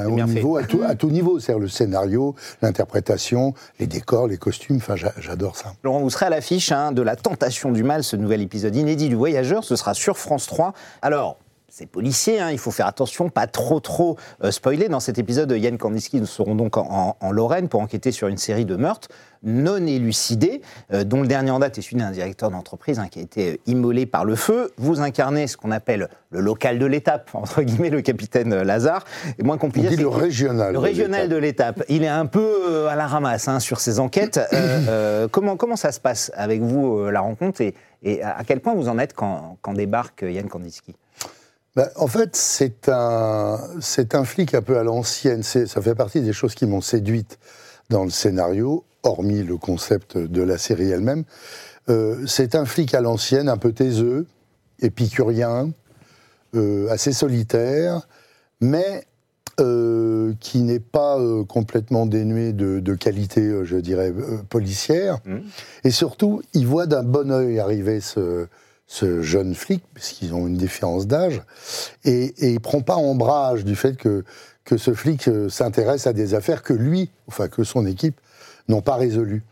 haut 0.05 0.15
niveau 0.27 0.57
à 0.57 0.63
tout, 0.63 0.81
à 0.85 0.93
tout 0.95 1.09
niveau, 1.09 1.39
c'est-à-dire 1.39 1.59
le 1.59 1.67
scénario, 1.67 2.35
l'interprétation, 2.61 3.53
les 3.79 3.87
décors, 3.87 4.27
les 4.27 4.37
costumes, 4.37 4.77
enfin 4.77 4.95
j'a- 4.95 5.13
j'adore 5.19 5.57
ça. 5.57 5.73
Laurent, 5.83 5.99
vous 6.01 6.09
serez 6.11 6.27
à 6.27 6.29
l'affiche 6.29 6.71
hein, 6.71 6.91
de 6.91 7.01
La 7.01 7.15
Tentation 7.15 7.71
du 7.71 7.83
Mal, 7.83 8.03
ce 8.03 8.15
nouvel 8.15 8.41
épisode 8.41 8.75
inédit 8.75 9.09
du 9.09 9.15
Voyageur. 9.15 9.63
Ce 9.63 9.75
sera 9.75 9.93
sur 9.95 10.17
France 10.17 10.45
3. 10.45 10.73
Alors, 11.01 11.37
c'est 11.73 11.85
policier, 11.85 12.41
hein, 12.41 12.51
il 12.51 12.57
faut 12.57 12.69
faire 12.69 12.85
attention, 12.85 13.29
pas 13.29 13.47
trop 13.47 13.79
trop 13.79 14.17
euh, 14.43 14.51
spoiler. 14.51 14.89
Dans 14.89 14.99
cet 14.99 15.17
épisode, 15.17 15.51
Yann 15.51 15.77
Kandinsky, 15.77 16.19
nous 16.19 16.25
serons 16.25 16.53
donc 16.53 16.75
en, 16.75 16.85
en- 16.91 17.15
en 17.25 17.31
Lorraine 17.31 17.69
pour 17.69 17.79
enquêter 17.79 18.11
sur 18.11 18.27
une 18.27 18.37
série 18.37 18.65
de 18.65 18.75
meurtres 18.75 19.07
non 19.43 19.77
élucidés, 19.87 20.61
euh, 20.93 21.03
dont 21.05 21.21
le 21.21 21.27
dernier 21.27 21.49
en 21.49 21.59
date 21.59 21.77
est 21.77 21.81
celui 21.81 21.95
d'un 21.95 22.11
directeur 22.11 22.51
d'entreprise 22.51 22.99
hein, 22.99 23.07
qui 23.09 23.19
a 23.19 23.21
été 23.21 23.53
euh, 23.53 23.57
immolé 23.67 24.05
par 24.05 24.25
le 24.25 24.35
feu. 24.35 24.71
Vous 24.77 24.99
incarnez 24.99 25.47
ce 25.47 25.55
qu'on 25.55 25.71
appelle 25.71 26.09
le 26.29 26.41
local 26.41 26.77
de 26.77 26.85
l'étape, 26.85 27.29
entre 27.33 27.61
guillemets, 27.61 27.89
le 27.89 28.01
capitaine 28.01 28.53
Lazare. 28.63 29.05
Et 29.39 29.43
moins 29.43 29.57
compliqué, 29.57 29.87
dit 29.87 29.95
c'est 29.95 30.01
le 30.01 30.09
régional. 30.09 30.73
le 30.73 30.79
régional 30.79 31.29
de 31.29 31.37
l'étape, 31.37 31.83
il 31.87 32.03
est 32.03 32.07
un 32.09 32.25
peu 32.25 32.87
à 32.89 32.95
la 32.97 33.07
ramasse 33.07 33.47
hein, 33.47 33.61
sur 33.61 33.79
ses 33.79 33.99
enquêtes. 33.99 34.39
Comment, 35.31 35.55
comment 35.55 35.75
ça 35.77 35.91
se 35.93 35.99
passe 36.01 36.31
avec 36.35 36.61
vous, 36.61 37.05
la 37.09 37.21
rencontre, 37.21 37.61
et, 37.61 37.73
à 38.23 38.43
quel 38.45 38.59
point 38.59 38.73
vous 38.75 38.89
en 38.89 38.99
êtes 38.99 39.13
quand, 39.13 39.57
quand 39.61 39.73
débarque 39.73 40.23
Yann 40.27 40.49
Kandinsky? 40.49 40.95
Ben, 41.75 41.89
en 41.95 42.07
fait, 42.07 42.35
c'est 42.35 42.89
un, 42.89 43.59
c'est 43.79 44.13
un 44.13 44.25
flic 44.25 44.53
un 44.53 44.61
peu 44.61 44.77
à 44.77 44.83
l'ancienne. 44.83 45.41
Ça 45.43 45.81
fait 45.81 45.95
partie 45.95 46.21
des 46.21 46.33
choses 46.33 46.53
qui 46.53 46.65
m'ont 46.65 46.81
séduite 46.81 47.39
dans 47.89 48.03
le 48.03 48.09
scénario, 48.09 48.83
hormis 49.03 49.43
le 49.43 49.57
concept 49.57 50.17
de 50.17 50.41
la 50.41 50.57
série 50.57 50.89
elle-même. 50.89 51.23
Euh, 51.89 52.25
c'est 52.27 52.55
un 52.55 52.65
flic 52.65 52.93
à 52.93 53.01
l'ancienne, 53.01 53.47
un 53.47 53.57
peu 53.57 53.71
taiseux, 53.71 54.27
épicurien, 54.81 55.71
euh, 56.55 56.89
assez 56.89 57.13
solitaire, 57.13 58.07
mais 58.59 59.05
euh, 59.61 60.33
qui 60.41 60.63
n'est 60.63 60.79
pas 60.79 61.17
complètement 61.47 62.05
dénué 62.05 62.51
de, 62.51 62.79
de 62.81 62.95
qualité, 62.95 63.63
je 63.63 63.77
dirais, 63.77 64.13
policière. 64.49 65.19
Mhm. 65.25 65.43
Et 65.85 65.91
surtout, 65.91 66.41
il 66.53 66.67
voit 66.67 66.85
d'un 66.85 67.03
bon 67.03 67.31
œil 67.31 67.59
arriver 67.59 68.01
ce, 68.01 68.47
ce 68.93 69.21
jeune 69.21 69.55
flic, 69.55 69.81
puisqu'ils 69.93 70.33
ont 70.33 70.47
une 70.47 70.57
différence 70.57 71.07
d'âge, 71.07 71.41
et, 72.03 72.33
et 72.39 72.51
il 72.51 72.59
prend 72.59 72.81
pas 72.81 72.97
ombrage 72.97 73.63
du 73.63 73.77
fait 73.77 73.95
que, 73.95 74.25
que 74.65 74.75
ce 74.75 74.93
flic 74.93 75.29
euh, 75.29 75.47
s'intéresse 75.47 76.07
à 76.07 76.13
des 76.13 76.33
affaires 76.33 76.61
que 76.61 76.73
lui, 76.73 77.09
enfin 77.29 77.47
que 77.47 77.63
son 77.63 77.85
équipe, 77.85 78.19
n'ont 78.67 78.81
pas 78.81 78.95
résolues. 78.95 79.43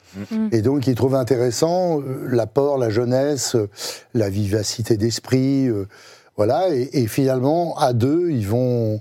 Et 0.51 0.61
donc, 0.61 0.87
il 0.87 0.95
trouve 0.95 1.15
intéressant 1.15 2.01
euh, 2.01 2.27
l'apport, 2.29 2.77
la 2.77 2.89
jeunesse, 2.89 3.55
euh, 3.55 3.69
la 4.13 4.29
vivacité 4.29 4.97
d'esprit, 4.97 5.69
euh, 5.69 5.87
voilà, 6.35 6.75
et, 6.75 6.89
et 6.91 7.07
finalement, 7.07 7.77
à 7.77 7.93
deux, 7.93 8.31
ils 8.31 8.47
vont, 8.47 8.99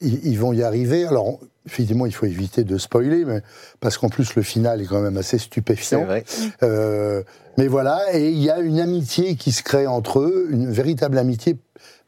ils, 0.00 0.18
ils 0.26 0.38
vont 0.38 0.52
y 0.52 0.64
arriver. 0.64 1.06
Alors, 1.06 1.38
effectivement, 1.66 2.06
il 2.06 2.14
faut 2.14 2.26
éviter 2.26 2.64
de 2.64 2.78
spoiler, 2.78 3.24
mais, 3.24 3.42
parce 3.80 3.98
qu'en 3.98 4.08
plus, 4.08 4.34
le 4.34 4.42
final 4.42 4.80
est 4.80 4.86
quand 4.86 5.00
même 5.00 5.16
assez 5.16 5.38
stupéfiant. 5.38 6.04
vrai. 6.04 6.24
Euh, 6.62 7.22
mais 7.58 7.66
voilà, 7.66 8.00
et 8.14 8.30
il 8.30 8.42
y 8.42 8.50
a 8.50 8.60
une 8.60 8.80
amitié 8.80 9.36
qui 9.36 9.52
se 9.52 9.62
crée 9.62 9.86
entre 9.86 10.20
eux, 10.20 10.48
une 10.50 10.70
véritable 10.70 11.18
amitié, 11.18 11.56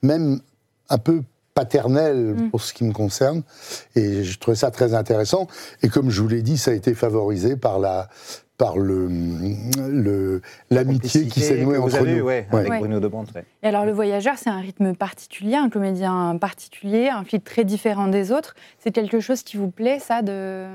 même 0.02 0.40
un 0.88 0.98
peu 0.98 1.22
paternelle 1.54 2.36
pour 2.52 2.62
ce 2.62 2.72
qui 2.72 2.84
me 2.84 2.92
concerne. 2.92 3.42
Et 3.96 4.22
je 4.22 4.38
trouvais 4.38 4.56
ça 4.56 4.70
très 4.70 4.94
intéressant. 4.94 5.48
Et 5.82 5.88
comme 5.88 6.08
je 6.08 6.22
vous 6.22 6.28
l'ai 6.28 6.42
dit, 6.42 6.56
ça 6.56 6.70
a 6.70 6.74
été 6.74 6.94
favorisé 6.94 7.56
par 7.56 7.80
la 7.80 8.08
par 8.58 8.76
le 8.76 9.08
le- 9.88 10.42
l'amitié 10.70 11.26
qui 11.28 11.40
s'est 11.40 11.62
nouée 11.62 11.78
entre 11.78 11.94
avez 11.96 12.10
nous. 12.10 12.16
eue, 12.18 12.22
ouais, 12.22 12.46
Ouais. 12.52 12.58
avec 12.58 12.70
Ouais. 12.72 12.78
Bruno 12.80 12.98
de 13.00 13.06
Brandt, 13.06 13.30
ouais. 13.34 13.44
Et 13.62 13.68
alors, 13.68 13.86
le 13.86 13.92
voyageur, 13.92 14.34
c'est 14.36 14.50
un 14.50 14.58
rythme 14.58 14.94
particulier, 14.94 15.54
un 15.54 15.70
comédien 15.70 16.36
particulier, 16.40 17.08
un 17.08 17.22
flic 17.24 17.44
très 17.44 17.64
différent 17.64 18.08
des 18.08 18.32
autres. 18.32 18.56
C'est 18.82 18.90
quelque 18.90 19.20
chose 19.20 19.42
qui 19.44 19.56
vous 19.56 19.70
plaît, 19.70 20.00
ça 20.00 20.22
de... 20.22 20.66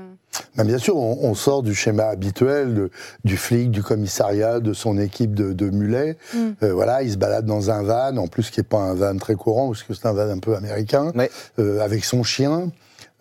Ben, 0.56 0.64
bien 0.64 0.78
sûr, 0.78 0.96
on, 0.96 1.18
on 1.22 1.34
sort 1.34 1.62
du 1.62 1.74
schéma 1.74 2.04
habituel 2.04 2.74
de- 2.74 2.90
du 3.24 3.36
flic, 3.36 3.70
du 3.70 3.82
commissariat, 3.82 4.60
de 4.60 4.72
son 4.72 4.98
équipe 4.98 5.34
de, 5.34 5.52
de 5.52 5.68
mulets. 5.68 6.16
Mm. 6.32 6.38
Euh, 6.62 6.72
voilà, 6.72 7.02
il 7.02 7.12
se 7.12 7.18
balade 7.18 7.44
dans 7.44 7.70
un 7.70 7.82
van, 7.82 8.16
en 8.16 8.26
plus 8.28 8.50
qui 8.50 8.60
n'est 8.60 8.64
pas 8.64 8.78
un 8.78 8.94
van 8.94 9.16
très 9.18 9.34
courant, 9.34 9.68
parce 9.68 9.82
que 9.82 9.92
c'est 9.92 10.06
un 10.06 10.12
van 10.14 10.30
un 10.30 10.38
peu 10.38 10.56
américain, 10.56 11.12
Ouais. 11.14 11.30
euh, 11.58 11.80
avec 11.80 12.04
son 12.06 12.22
chien. 12.22 12.70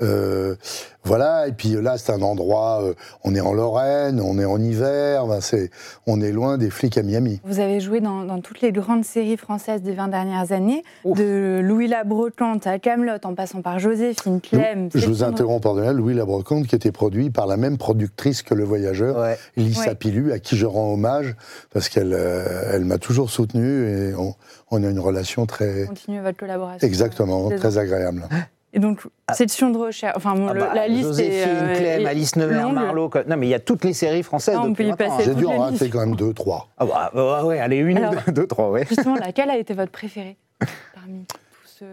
Euh, 0.01 0.55
voilà, 1.03 1.47
et 1.47 1.51
puis 1.51 1.69
là, 1.81 1.97
c'est 1.97 2.11
un 2.11 2.21
endroit, 2.21 2.81
euh, 2.83 2.93
on 3.23 3.35
est 3.35 3.41
en 3.41 3.53
Lorraine, 3.53 4.19
on 4.21 4.39
est 4.39 4.45
en 4.45 4.59
hiver, 4.61 5.27
ben, 5.27 5.39
c'est, 5.39 5.69
on 6.07 6.19
est 6.21 6.31
loin 6.31 6.57
des 6.57 6.69
flics 6.69 6.97
à 6.97 7.03
Miami. 7.03 7.39
Vous 7.43 7.59
avez 7.59 7.79
joué 7.79 7.99
dans, 8.01 8.23
dans 8.23 8.39
toutes 8.41 8.61
les 8.61 8.71
grandes 8.71 9.05
séries 9.05 9.37
françaises 9.37 9.81
des 9.81 9.93
20 9.93 10.07
dernières 10.07 10.51
années, 10.51 10.83
Ouf. 11.03 11.17
de 11.17 11.59
Louis 11.63 11.87
la 11.87 12.03
Brocante 12.03 12.65
à 12.67 12.79
Camelot, 12.79 13.17
en 13.23 13.35
passant 13.35 13.61
par 13.61 13.79
Joséphine, 13.79 14.41
Clem. 14.41 14.89
Je 14.95 15.05
vous 15.07 15.23
interromps, 15.23 15.61
pardonnez 15.61 15.93
Louis 15.93 16.13
Labrocante, 16.15 16.67
qui 16.67 16.75
était 16.75 16.91
produit 16.91 17.29
par 17.29 17.45
la 17.47 17.57
même 17.57 17.77
productrice 17.77 18.41
que 18.41 18.53
Le 18.53 18.63
Voyageur, 18.63 19.17
Ouais. 19.17 19.37
Lisa 19.57 19.89
Ouais. 19.89 19.95
Pilu, 19.95 20.31
à 20.31 20.39
qui 20.39 20.57
je 20.57 20.65
rends 20.65 20.93
hommage, 20.93 21.35
parce 21.71 21.89
qu'elle 21.89 22.13
euh, 22.13 22.71
elle 22.73 22.85
m'a 22.85 22.97
toujours 22.97 23.29
soutenu 23.29 23.87
et 23.87 24.15
on, 24.15 24.33
on 24.71 24.83
a 24.83 24.87
une 24.89 24.99
relation 24.99 25.45
très. 25.45 25.85
Continuez 25.87 26.21
votre 26.21 26.37
collaboration. 26.37 26.85
Exactement, 26.87 27.49
euh, 27.51 27.57
très 27.57 27.77
agréable. 27.77 28.23
Et 28.75 28.79
donc, 28.79 29.01
section 29.33 29.69
de 29.69 29.77
recherche. 29.77 30.13
Enfin, 30.17 30.33
bon, 30.35 30.47
Ah 30.49 30.53
le- 30.53 30.59
bah, 30.61 30.71
la 30.73 30.87
liste 30.87 31.03
Joséphine, 31.09 31.31
est. 31.31 31.45
euh, 31.47 31.75
Clem, 31.75 32.01
est 32.01 32.05
Alice 32.09 32.35
Nevers. 32.35 32.69
Marlowe. 32.71 33.09
quoi. 33.09 33.23
Non, 33.25 33.37
mais 33.37 33.45
il 33.47 33.51
y 33.51 33.53
a 33.53 33.59
toutes 33.59 33.83
les 33.83 33.93
séries 33.93 34.23
françaises. 34.23 34.55
Ah, 34.57 34.63
on 34.65 34.73
peut 34.73 34.83
y 34.83 34.93
passer 34.93 35.13
hein. 35.13 35.25
J'ai 35.25 35.35
dû 35.35 35.45
en 35.45 35.59
rater 35.59 35.89
quand 35.89 35.99
même 35.99 36.15
deux, 36.15 36.33
trois. 36.33 36.69
Ah 36.77 36.85
bah, 36.85 37.11
bah, 37.13 37.45
ouais, 37.45 37.59
allez, 37.59 37.77
une, 37.77 37.97
Alors- 37.99 38.15
deux, 38.33 38.47
trois, 38.47 38.71
ouais. 38.71 38.85
Justement, 38.89 39.15
laquelle 39.15 39.49
a 39.51 39.57
été 39.57 39.73
votre 39.75 39.91
préférée 39.91 40.37
parmi 40.95 41.25
tous 41.27 41.69
ceux. 41.79 41.85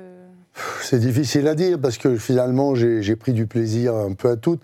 C'est 0.82 1.00
difficile 1.00 1.46
à 1.48 1.54
dire 1.54 1.78
parce 1.80 1.98
que 1.98 2.16
finalement 2.16 2.74
j'ai 2.74 3.14
pris 3.16 3.32
du 3.32 3.46
plaisir 3.46 3.94
un 3.94 4.12
peu 4.14 4.30
à 4.30 4.36
toutes. 4.36 4.62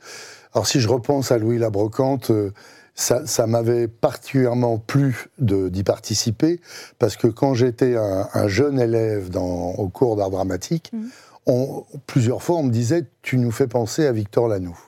Alors 0.55 0.67
si 0.67 0.81
je 0.81 0.89
repense 0.89 1.31
à 1.33 1.39
Louis 1.39 1.59
Labrocante, 1.59 2.31
euh, 2.31 2.51
ça, 2.95 3.27
ça 3.27 3.47
m'avait 3.47 3.89
particulièrement 3.89 4.79
plu 4.79 5.27
d'y 5.39 5.83
participer 5.85 6.61
parce 6.99 7.17
que 7.17 7.27
quand 7.29 7.53
j'étais 7.55 7.95
un, 7.97 8.27
un 8.33 8.49
jeune 8.49 8.81
élève 8.81 9.29
dans, 9.31 9.73
au 9.75 9.89
cours 9.89 10.17
d'art 10.17 10.31
dramatique, 10.31 10.91
Mhm. 10.93 11.09
On- 11.47 11.85
plusieurs 12.07 12.43
fois 12.43 12.57
on 12.57 12.63
me 12.65 12.71
disait 12.71 13.05
tu 13.23 13.39
nous 13.39 13.51
fais 13.51 13.67
penser 13.67 14.07
à 14.07 14.13
Victor 14.13 14.49
Lanoux. 14.49 14.79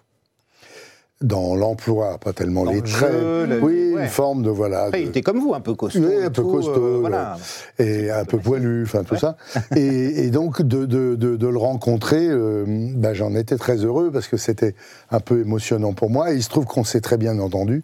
Dans 1.20 1.56
l'emploi, 1.56 2.16
pas 2.18 2.32
tellement 2.32 2.62
Dans 2.64 2.70
les 2.70 2.76
le 2.80 2.86
traits. 2.86 3.10
jeu, 3.10 3.44
le- 3.46 3.60
oui, 3.60 3.92
ouais. 3.92 4.02
une 4.04 4.08
forme 4.08 4.44
de 4.44 4.50
voilà. 4.50 4.84
Après, 4.84 5.00
de- 5.00 5.06
il 5.06 5.08
était 5.08 5.20
comme 5.22 5.40
vous, 5.40 5.52
un 5.52 5.60
peu 5.60 5.74
costaud. 5.74 5.98
Oui, 5.98 6.12
et 6.12 6.22
un 6.22 6.30
peu 6.30 6.42
tout, 6.42 6.48
costaud, 6.52 6.76
euh, 6.76 6.98
voilà. 7.00 7.36
et 7.80 8.08
un 8.12 8.24
peu 8.24 8.38
poilu, 8.38 8.84
enfin 8.84 9.02
tout 9.02 9.16
ça. 9.16 9.36
Et, 9.74 10.26
et 10.26 10.30
donc 10.30 10.62
de, 10.62 10.86
de- 10.86 11.16
de- 11.16 11.34
de 11.34 11.46
le 11.48 11.58
rencontrer, 11.58 12.24
euh, 12.28 12.64
ben, 12.68 13.14
j'en 13.14 13.34
étais 13.34 13.56
très 13.56 13.78
heureux 13.78 14.12
parce 14.12 14.28
que 14.28 14.36
c'était 14.36 14.76
un 15.10 15.18
peu 15.18 15.40
émotionnant 15.40 15.92
pour 15.92 16.08
moi. 16.08 16.32
Et 16.32 16.36
il 16.36 16.42
se 16.44 16.50
trouve 16.50 16.66
qu'on 16.66 16.84
s'est 16.84 17.00
très 17.00 17.16
bien 17.16 17.40
entendu. 17.40 17.82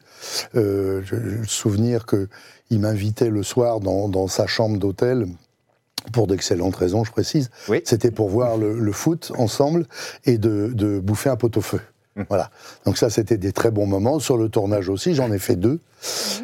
Euh, 0.55 1.03
je- 1.05 1.17
le 1.17 1.45
souvenir 1.45 2.07
que 2.07 2.29
il 2.71 2.79
m'invitait 2.79 3.31
le 3.31 3.43
soir 3.43 3.81
dans, 3.81 4.09
dans 4.09 4.29
sa 4.29 4.47
chambre 4.47 4.79
d'hôtel. 4.79 5.27
Pour 6.13 6.27
d'excellentes 6.27 6.77
raisons, 6.77 7.05
je 7.05 7.11
précise. 7.11 7.51
Oui. 7.69 7.81
C'était 7.85 8.11
pour 8.11 8.29
voir 8.29 8.57
le, 8.57 8.79
le 8.79 8.93
foot 8.93 9.33
ensemble 9.39 9.87
et 10.25 10.39
de, 10.39 10.71
de 10.75 10.99
bouffer 11.01 11.31
un 11.31 11.37
pot-au-feu. 11.37 11.81
Hum. 12.17 12.27
Voilà. 12.29 12.51
Donc 12.85 12.99
ça, 12.99 13.11
c'était 13.11 13.39
des 13.39 13.53
très 13.53 13.71
bons 13.71 13.87
moments. 13.87 14.19
Sur 14.19 14.37
le 14.37 14.49
tournage 14.49 14.89
aussi, 14.89 15.15
j'en 15.15 15.33
ai 15.33 15.39
fait 15.39 15.57
deux. 15.57 15.81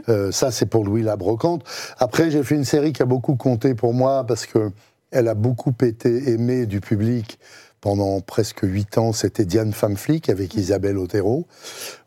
Euh, 0.09 0.33
ça, 0.33 0.51
c'est 0.51 0.67
pour 0.67 0.85
Louis 0.85 1.03
Labrocante. 1.03 1.63
Après, 1.99 2.31
j'ai 2.31 2.43
fait 2.43 2.55
une 2.55 2.65
série 2.65 2.93
qui 2.93 3.03
a 3.03 3.07
beaucoup 3.07 3.37
compté 3.37 3.75
pour 3.75 3.93
moi 3.95 4.25
parce 4.27 4.47
que 4.47 4.71
elle 5.13 5.29
a 5.29 5.35
beaucoup 5.35 5.75
été 5.83 6.31
aimée 6.31 6.67
du 6.67 6.81
public 6.81 7.39
pendant 7.81 8.21
presque 8.21 8.61
huit 8.63 8.99
ans. 8.99 9.13
C'était 9.13 9.45
Diane 9.45 9.73
Femme 9.73 9.97
Flic 9.97 10.29
avec 10.29 10.55
Isabelle 10.55 10.99
Otero, 10.99 11.47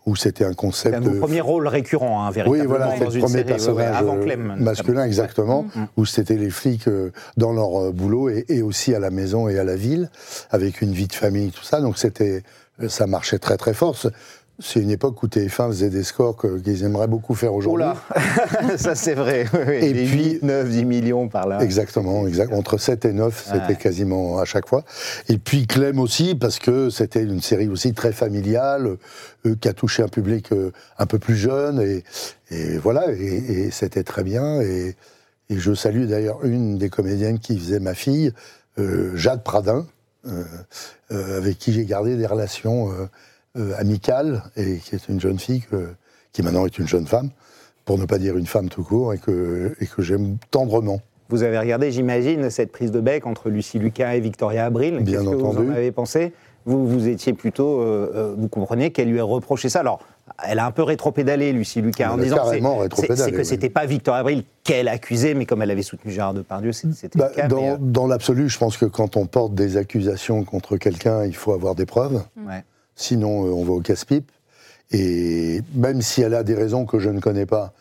où 0.06 0.16
c'était 0.16 0.46
un 0.46 0.54
concept 0.54 0.96
un 0.96 1.02
de 1.02 1.06
vos 1.10 1.16
de 1.16 1.20
premiers 1.20 1.42
rôles 1.42 1.68
récurrents, 1.68 2.24
hein, 2.26 2.30
oui, 2.30 2.36
véritablement, 2.36 2.68
voilà, 2.70 2.86
dans 3.00 3.10
le 3.10 3.16
une 3.16 3.22
premier 3.22 3.34
série, 3.34 3.34
ouais, 3.34 3.38
ouais, 3.38 3.44
personnage 3.46 4.04
euh, 4.04 4.24
Clem. 4.24 4.56
masculin, 4.60 5.06
exactement, 5.06 5.64
Mm. 5.76 5.86
où 5.98 6.06
c'était 6.06 6.36
les 6.36 6.50
flics 6.50 6.88
euh, 6.88 7.12
dans 7.38 7.54
leur 7.54 7.82
euh, 7.82 7.92
boulot 7.92 8.30
et, 8.30 8.46
et 8.50 8.62
aussi 8.62 8.94
à 8.94 9.00
la 9.00 9.10
maison 9.10 9.48
et 9.48 9.58
à 9.58 9.64
la 9.64 9.76
ville, 9.76 10.10
avec 10.52 10.82
une 10.82 10.92
vie 10.92 11.08
de 11.08 11.14
famille, 11.14 11.52
tout 11.52 11.64
ça. 11.64 11.82
Donc 11.82 11.98
c'était, 11.98 12.44
ça 12.88 13.08
marchait 13.08 13.40
très 13.40 13.58
très 13.58 13.74
fort. 13.74 13.96
C'est- 14.60 14.80
une 14.82 14.92
époque 14.92 15.22
où 15.24 15.28
TF1 15.28 15.68
faisait 15.70 15.90
des 15.90 16.04
scores 16.04 16.38
qu'ils 16.38 16.84
aimeraient 16.84 17.08
beaucoup 17.08 17.34
faire 17.36 17.54
aujourd'hui. 17.54 17.86
là 17.86 17.96
Ça, 18.78 18.94
c'est 18.96 19.14
vrai. 19.16 19.46
oui. 19.54 19.76
Et 19.76 19.94
puis- 19.94 20.34
8, 20.40 20.44
9, 20.44 20.70
10 20.70 20.86
millions 20.86 21.28
par 21.28 21.48
là. 21.48 21.60
Exactement, 21.62 22.28
exact. 22.28 22.54
entre 22.54 22.78
7 22.78 23.06
et 23.06 23.14
9, 23.14 23.50
c'était 23.52 23.76
quasiment 23.76 24.40
à 24.40 24.46
chaque 24.46 24.68
fois. 24.68 24.84
Et 25.30 25.38
puis 25.38 25.66
Clem 25.68 26.00
aussi, 26.00 26.36
parce 26.36 26.60
que 26.60 26.90
c'était 26.90 27.24
une 27.24 27.42
série 27.42 27.68
aussi 27.68 27.94
très 27.94 28.12
familiale, 28.12 28.98
euh, 29.46 29.56
qui 29.60 29.68
a 29.68 29.74
touché 29.74 30.04
un 30.04 30.08
public 30.08 30.52
euh, 30.52 30.72
un 31.00 31.06
peu 31.08 31.18
plus 31.20 31.36
jeune, 31.36 31.82
et, 31.82 32.04
et 32.52 32.78
voilà, 32.78 33.12
et, 33.12 33.16
et 33.66 33.72
c'était 33.72 34.04
très 34.04 34.24
bien. 34.24 34.62
Et, 34.62 34.96
et 35.50 35.58
je 35.58 35.74
salue 35.74 36.06
d'ailleurs 36.06 36.46
une 36.46 36.78
des 36.78 36.90
comédiennes 36.90 37.40
qui 37.40 37.58
faisait 37.58 37.80
ma 37.80 37.94
fille, 37.96 38.32
euh, 38.80 39.16
Jade 39.16 39.44
Pradin, 39.44 39.86
avec 41.10 41.58
qui 41.58 41.74
j'ai 41.74 41.86
gardé 41.86 42.16
des 42.16 42.26
relations 42.26 42.90
euh, 43.58 43.74
amicales, 43.78 44.44
et 44.58 44.78
qui 44.78 44.96
est 44.96 45.10
une 45.10 45.20
jeune 45.20 45.38
fille 45.40 45.62
que- 45.62 45.94
qui 46.32 46.42
maintenant 46.42 46.66
est 46.66 46.78
une 46.80 46.88
jeune 46.88 47.06
femme, 47.06 47.30
pour 47.86 47.98
ne 48.00 48.06
pas 48.06 48.18
dire 48.18 48.38
une 48.38 48.48
femme 48.48 48.70
tout 48.70 48.84
court, 48.84 49.14
et 49.14 49.18
que, 49.20 49.76
et 49.80 49.86
que 49.86 50.02
j'aime 50.02 50.38
tendrement. 50.52 51.02
Vous 51.30 51.44
avez 51.44 51.58
regardé, 51.60 51.92
j'imagine, 51.92 52.50
cette 52.50 52.72
prise 52.72 52.92
de 52.92 53.00
bec 53.00 53.26
entre 53.26 53.50
Lucie 53.50 53.80
Lucas 53.80 54.16
et 54.16 54.20
Victoria 54.20 54.66
Abril. 54.66 55.00
Bien 55.02 55.20
Qu'est-ce 55.20 55.30
que 55.30 55.36
vous 55.36 55.46
en 55.46 55.70
avez 55.72 55.92
pensé? 55.92 56.34
Vous, 56.66 56.88
vous 56.88 57.08
étiez 57.08 57.34
plutôt, 57.34 57.82
euh, 57.82 58.12
euh, 58.16 58.36
vous 58.38 58.48
compreniez 58.48 58.92
qu'elle 58.92 59.10
lui 59.10 59.20
a 59.20 59.24
reproché 59.24 59.68
ça. 59.70 59.82
Alors, 59.82 60.00
elle 60.48 60.60
a 60.60 60.66
un 60.66 60.72
peu 60.72 60.82
rétropédalé, 60.84 61.52
Lucie 61.52 61.82
Lucas, 61.82 62.12
en 62.12 62.18
Elle 62.18 62.24
disant 62.24 62.38
que 62.38 62.52
c'est- 62.52 62.62
c'est 62.62 62.80
rétropédalé, 62.80 63.22
c'est 63.22 63.32
que 63.32 63.38
oui. 63.38 63.46
c'était 63.46 63.70
pas 63.70 63.86
Victoria 63.86 64.22
Abril 64.22 64.44
qu'elle 64.64 64.88
accusait, 64.88 65.34
mais 65.34 65.46
comme 65.46 65.62
elle 65.62 65.72
avait 65.72 65.82
soutenu 65.82 66.12
Gérard 66.12 66.34
Depardieu, 66.34 66.72
c'était 66.72 67.20
Bah, 67.20 67.30
le 67.30 67.36
cas. 67.36 67.48
dans 67.48 67.62
mais, 67.62 67.70
euh, 67.72 67.78
dans 67.80 68.08
l'absolu, 68.08 68.48
je 68.50 68.58
pense 68.58 68.78
que 68.78 68.86
quand 68.86 69.18
on 69.18 69.26
porte 69.26 69.54
des 69.54 69.76
accusations 69.78 70.44
contre 70.46 70.78
quelqu'un, 70.78 71.26
il 71.26 71.36
faut 71.36 71.52
avoir 71.54 71.76
des 71.76 71.86
preuves. 71.86 72.24
ouais. 72.48 72.64
Sinon, 72.96 73.46
euh, 73.46 73.52
on 73.52 73.64
va 73.64 73.74
au 73.74 73.82
casse-pipe. 73.82 74.30
Et 74.92 75.62
même 75.74 76.02
si 76.02 76.22
elle 76.22 76.34
a 76.36 76.44
des 76.44 76.56
raisons 76.56 76.86
que 76.86 77.00
je 77.00 77.10
ne 77.10 77.20
connais 77.20 77.46
pas 77.46 77.74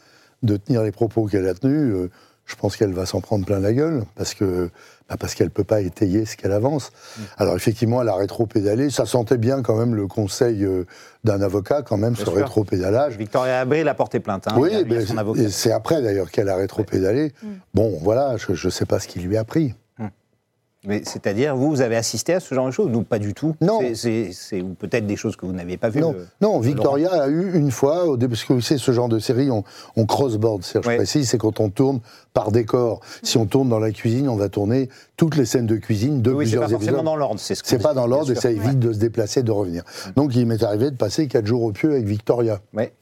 de 0.43 0.57
tenir 0.57 0.83
les 0.83 0.93
propos 0.93 1.27
qu'elle 1.27 1.47
a 1.47 1.55
tenus, 1.55 1.93
euh, 1.95 2.11
je 2.47 2.57
pense 2.57 2.77
qu'elle 2.77 2.93
va 2.93 3.07
s'en 3.07 3.21
prendre 3.21 3.45
plein 3.47 3.61
la 3.61 3.73
gueule 3.73 4.03
parce 4.17 4.35
que 4.35 4.71
bah, 5.09 5.17
parce 5.19 5.35
qu'elle 5.35 5.51
peut 5.51 5.63
pas 5.65 5.81
étayer 5.81 6.25
ce 6.25 6.37
qu'elle 6.37 6.53
avance. 6.53 6.91
Mm. 6.91 7.23
Alors 7.39 7.55
effectivement, 7.57 8.03
elle 8.03 8.09
a 8.09 8.15
rétro-pédalé. 8.17 8.91
Ça 8.91 9.05
sentait 9.07 9.37
bien 9.37 9.63
quand 9.63 9.77
même 9.77 9.95
le 9.95 10.07
conseil 10.07 10.65
euh, 10.65 10.85
d'un 11.23 11.41
avocat 11.43 11.83
quand 11.83 11.99
même 11.99 12.15
Bien 12.15 12.25
ce 12.25 12.31
rétro-pédalage. 12.31 13.17
Victoria 13.19 13.61
Abril 13.61 13.87
a 13.89 13.95
porté 13.95 14.19
plainte. 14.21 14.49
hein, 14.49 14.55
oui, 14.57 14.71
il 14.73 14.93
a- 14.95 14.99
a 14.99 15.01
son 15.07 15.13
c'est- 15.15 15.19
avocat. 15.19 15.43
et 15.43 15.49
c'est 15.51 15.73
après 15.73 16.03
d'ailleurs 16.03 16.31
qu'elle 16.31 16.49
a 16.49 16.57
rétro-pédalé. 16.57 17.33
Bon, 17.75 17.99
voilà, 18.01 18.37
je 18.39 18.53
ne 18.67 18.71
sais 18.71 18.87
pas 18.87 18.99
ce 19.01 19.07
qui 19.07 19.21
lui 19.21 19.37
a 19.37 19.45
pris. 19.45 19.75
Mais 20.85 21.03
C'est-à-dire, 21.05 21.55
vous, 21.55 21.69
vous 21.71 21.81
avez 21.81 21.95
assisté 21.97 22.35
à 22.35 22.41
ce 22.41 22.53
genre 22.55 22.67
de 22.67 22.73
choses 22.73 22.89
Nous, 22.91 23.03
pas 23.05 23.21
du 23.21 23.35
tout? 23.35 23.55
Non. 23.61 23.79
C'est- 23.81 23.95
c'est- 23.95 24.31
C'est 24.33 24.61
ou 24.63 24.75
peut-être 24.75 25.07
des 25.07 25.15
choses 25.15 25.37
que 25.37 25.47
vous 25.47 25.53
n'aviez 25.53 25.77
pas 25.77 25.89
vues. 25.91 26.01
Non, 26.01 26.13
euh, 26.17 26.25
non, 26.41 26.59
Victoria 26.59 27.11
a 27.23 27.29
eu 27.29 27.55
une 27.57 27.71
fois, 27.71 28.07
au 28.07 28.17
début, 28.17 28.33
parce 28.33 28.45
que 28.45 28.59
c'est 28.61 28.79
ce 28.79 28.91
genre 28.91 29.09
de 29.09 29.21
série, 29.21 29.51
on, 29.51 29.63
on 29.97 30.07
crossboard, 30.07 30.65
c'est-à-dire, 30.65 30.99
Ouais. 31.01 31.07
c'est 31.07 31.39
quand 31.39 31.61
on 31.61 31.71
tourne 31.71 32.01
par 32.35 32.51
décor. 32.51 33.01
Si 33.23 33.37
on 33.39 33.47
tourne 33.47 33.69
dans 33.69 33.79
la 33.79 33.93
cuisine, 33.93 34.29
on 34.29 34.35
va 34.37 34.49
tourner 34.49 34.89
toutes 35.17 35.37
les 35.37 35.45
scènes 35.45 35.67
de 35.67 35.77
cuisine 35.77 36.21
de 36.21 36.33
Oui, 36.33 36.47
c'est 36.47 36.57
pas 36.57 36.63
plusieurs 36.63 36.71
forcément 36.81 36.99
épisodes. 36.99 37.05
dans 37.05 37.17
l'ordre. 37.17 37.39
C'est 37.41 37.55
ce 37.55 37.63
qu'on 37.63 37.69
C'est 37.69 37.83
pas 37.83 37.95
dans 37.95 38.07
l'ordre 38.09 38.33
et 38.33 38.35
ça 38.35 38.51
évite 38.51 38.79
de 38.81 38.93
se 38.93 38.99
déplacer, 38.99 39.43
de 39.45 39.53
revenir. 39.53 39.85
Donc 40.17 40.35
il 40.35 40.47
m'est 40.47 40.63
arrivé 40.65 40.91
de 40.91 40.97
passer 40.97 41.29
quatre 41.29 41.47
jours 41.47 41.63
au 41.63 41.71
pieu 41.73 41.93
avec 41.93 42.07
Victoria, 42.07 42.61
Ouais. 42.75 42.93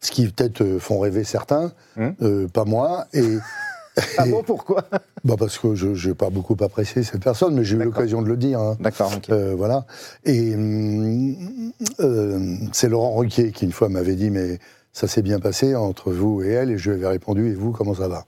ce 0.00 0.10
qui 0.12 0.28
peut-être 0.28 0.62
euh, 0.62 0.78
font 0.78 1.00
rêver 1.00 1.24
certains, 1.24 1.72
Hum. 1.98 2.14
euh, 2.22 2.46
pas 2.48 2.64
moi. 2.64 3.06
Et 3.12 3.38
Ah 4.18 4.26
bon, 4.26 4.42
pourquoi? 4.42 4.84
Bah 5.24 5.34
parce 5.38 5.58
que 5.58 5.74
je 5.74 6.08
n'ai 6.08 6.14
pas 6.14 6.30
beaucoup 6.30 6.56
apprécié 6.60 7.02
cette 7.02 7.22
personne, 7.22 7.54
mais 7.54 7.64
j'ai 7.64 7.76
eu 7.76 7.82
l'occasion 7.82 8.22
de 8.22 8.28
le 8.28 8.36
dire. 8.36 8.58
hein. 8.60 8.76
D'accord, 8.80 9.12
ok. 9.16 9.30
Euh, 9.30 9.54
voilà. 9.56 9.84
Et 10.24 10.54
hum, 10.54 11.72
euh, 12.00 12.56
c'est 12.72 12.88
Laurent 12.88 13.14
Ruquier 13.16 13.52
qui, 13.52 13.64
une 13.64 13.72
fois, 13.72 13.88
m'avait 13.88 14.14
dit 14.16 14.30
Mais 14.30 14.58
ça 14.92 15.06
s'est 15.06 15.22
bien 15.22 15.40
passé 15.40 15.74
entre 15.74 16.10
vous 16.12 16.42
et 16.42 16.48
elle. 16.48 16.70
Et 16.70 16.78
je 16.78 16.90
lui 16.90 16.98
avais 16.98 17.08
répondu 17.14 17.48
Et 17.50 17.54
vous, 17.54 17.72
comment 17.72 17.94
ça 17.94 18.08
va? 18.08 18.24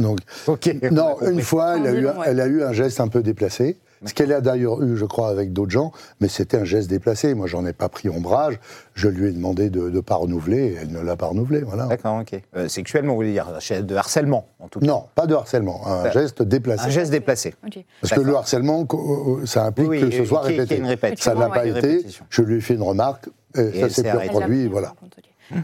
Donc, 0.00 0.18
Ok. 0.46 0.70
on 0.82 0.86
a 0.86 0.90
non, 0.90 1.16
une 1.30 1.40
fois, 1.42 1.76
elle 1.78 1.86
a, 1.86 1.90
En 1.90 1.94
eu, 1.94 1.98
disant, 2.00 2.18
ouais. 2.20 2.26
elle 2.26 2.40
a 2.40 2.46
eu 2.46 2.62
un 2.62 2.72
geste 2.72 3.00
un 3.00 3.08
peu 3.08 3.22
déplacé. 3.22 3.76
Ce 4.04 4.12
qu'elle 4.14 4.32
a 4.32 4.40
d'ailleurs 4.40 4.82
eu, 4.82 4.96
je 4.96 5.04
crois, 5.04 5.28
avec 5.30 5.52
d'autres 5.52 5.70
gens, 5.70 5.92
mais 6.20 6.28
c'était 6.28 6.58
un 6.58 6.64
geste 6.64 6.88
déplacé. 6.90 7.34
Moi, 7.34 7.46
j'en 7.46 7.64
ai 7.66 7.72
pas 7.72 7.88
pris 7.88 8.08
ombrage. 8.08 8.58
Je 8.94 9.08
lui 9.08 9.28
ai 9.28 9.32
demandé 9.32 9.70
de 9.70 9.88
ne 9.88 10.00
pas 10.00 10.16
renouveler, 10.16 10.58
et 10.58 10.74
elle 10.82 10.90
ne 10.92 11.00
l'a 11.00 11.16
pas 11.16 11.26
renouvelé. 11.26 11.60
Voilà. 11.60 11.86
D'accord, 11.86 12.20
ok. 12.20 12.40
Euh, 12.56 12.68
sexuellement, 12.68 13.12
vous 13.12 13.16
voulez 13.16 13.32
dire 13.32 13.46
de 13.82 13.94
harcèlement, 13.96 14.46
en 14.60 14.68
tout 14.68 14.80
cas. 14.80 14.86
Non, 14.86 15.04
pas 15.14 15.26
de 15.26 15.34
harcèlement, 15.34 15.86
un 15.86 16.04
Ça- 16.04 16.10
geste 16.10 16.42
déplacé. 16.42 16.86
Un 16.86 16.90
geste 16.90 17.10
déplacé. 17.10 17.54
Ok. 17.66 17.84
Parce 18.00 18.12
que 18.14 18.20
le 18.20 18.34
harcèlement, 18.36 18.86
euh, 18.92 19.46
ça 19.46 19.64
implique 19.64 19.88
Oui, 19.88 20.00
que 20.00 20.10
ce 20.10 20.24
soit 20.24 20.40
répété. 20.40 20.82
Ça 21.16 21.34
n'a 21.34 21.48
pas 21.48 21.66
été. 21.66 22.04
Je 22.30 22.42
lui 22.42 22.56
ai 22.56 22.60
fait 22.60 22.74
une 22.74 22.82
remarque. 22.82 23.28
Et, 23.56 23.60
Et 23.78 23.80
ça 23.80 23.88
s'est 23.88 24.02
plus 24.02 24.18
reproduit. 24.18 24.66
Voilà. 24.68 24.92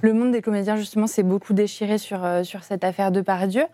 Le 0.00 0.14
monde 0.14 0.32
des 0.32 0.40
comédiens, 0.40 0.76
justement, 0.76 1.06
s'est 1.06 1.24
beaucoup 1.24 1.52
déchiré 1.52 1.98
sur, 1.98 2.24
euh, 2.24 2.42
sur 2.44 2.62
cette 2.64 2.84
affaire 2.84 3.10
de 3.10 3.20
Pardieu. 3.20 3.64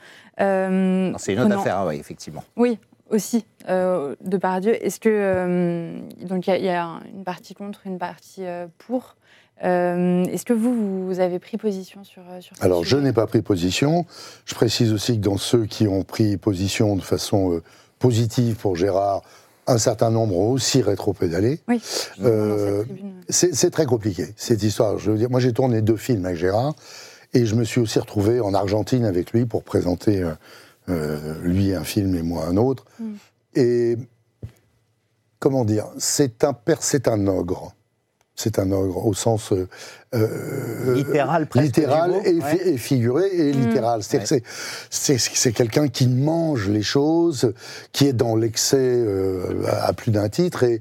Euh, 0.41 1.13
C'est 1.19 1.35
une 1.35 1.41
autre 1.41 1.59
affaire, 1.59 1.85
oui, 1.87 1.97
effectivement. 1.97 2.43
Oui, 2.57 2.79
aussi, 3.11 3.45
euh, 3.69 4.15
de 4.25 4.37
Pardieu. 4.37 4.75
Est-ce 4.85 5.01
que. 5.01 5.09
euh, 5.11 5.99
donc, 6.27 6.47
il 6.47 6.51
y 6.63 6.69
a- 6.69 6.97
y, 6.97 7.11
une 7.15 7.25
partie 7.25 7.55
contre, 7.55 7.81
une 7.87 7.99
partie 7.99 8.45
euh, 8.47 8.67
pour. 8.79 9.17
Euh, 9.65 10.23
Est-ce 10.25 10.45
que 10.45 10.53
vous, 10.53 11.07
vous 11.07 11.19
avez 11.21 11.39
pris 11.41 11.57
position 11.57 12.05
sur, 12.05 12.23
sur 12.41 12.57
ce 12.57 12.65
Alors, 12.65 12.85
je 12.85 12.97
n'ai 12.97 13.13
pas 13.13 13.27
pris 13.27 13.43
position. 13.43 14.07
Je 14.45 14.55
précise 14.55 14.93
aussi 14.93 15.15
que 15.19 15.25
dans 15.25 15.37
ceux 15.37 15.67
qui 15.67 15.89
ont 15.89 16.05
pris 16.05 16.37
position 16.37 16.95
de 16.95 17.03
façon 17.03 17.61
positive 17.99 18.55
pour 18.55 18.77
Gérard, 18.77 19.23
un 19.67 19.79
certain 19.79 20.11
nombre 20.11 20.37
ont 20.39 20.53
aussi 20.53 20.81
rétro-pédalé. 20.81 21.59
Oui. 21.67 21.81
C'est 23.31 23.71
très 23.71 23.85
compliqué, 23.87 24.27
cette 24.37 24.63
histoire. 24.63 24.99
Je 24.99 25.11
veux 25.11 25.19
dire, 25.19 25.29
moi, 25.31 25.41
j'ai 25.41 25.53
tourné 25.53 25.83
deux 25.83 25.97
films 25.97 26.25
avec 26.25 26.39
Gérard, 26.39 26.75
et 27.35 27.45
je 27.45 27.55
me 27.55 27.65
suis 27.65 27.81
aussi 27.81 27.99
retrouvé 27.99 28.41
en 28.41 28.55
Argentine 28.55 29.05
avec 29.05 29.33
lui 29.33 29.45
pour 29.45 29.63
présenter 29.65 30.23
lui 31.43 31.75
un 31.75 31.85
film 31.85 32.15
et 32.15 32.23
moi 32.23 32.47
un 32.47 32.57
autre. 32.57 32.85
Et 33.55 33.97
comment 35.39 35.65
dire, 35.65 35.87
c'est 35.99 36.45
un 36.45 36.53
père, 36.53 36.83
c'est 36.83 37.09
un 37.09 37.27
ogre. 37.27 37.75
C'est 38.35 38.61
un 38.61 38.71
ogre 38.71 39.05
au 39.05 39.15
sens 39.15 39.53
euh, 39.53 39.67
euh, 40.15 40.95
Littéral, 40.95 41.49
presque, 41.49 41.67
littéral 41.67 42.15
et, 42.25 42.35
ouais. 42.35 42.41
fi- 42.57 42.69
et 42.69 42.79
figuré 42.79 43.27
et 43.33 43.53
littéral. 43.53 44.05
C'est-à-dire 44.05 44.29
que 44.29 44.45
c'est- 44.91 45.19
c'est 45.19 45.19
c'est 45.19 45.53
quelqu'un 45.53 45.89
qui 45.89 46.07
mange 46.07 46.69
les 46.69 46.83
choses, 46.83 47.53
qui 47.91 48.07
est 48.07 48.13
dans 48.13 48.37
l'excès 48.37 48.77
euh, 48.79 49.65
à 49.67 49.87
à 49.89 49.93
plus 49.93 50.13
d'un 50.13 50.29
titre. 50.29 50.63
Et 50.63 50.81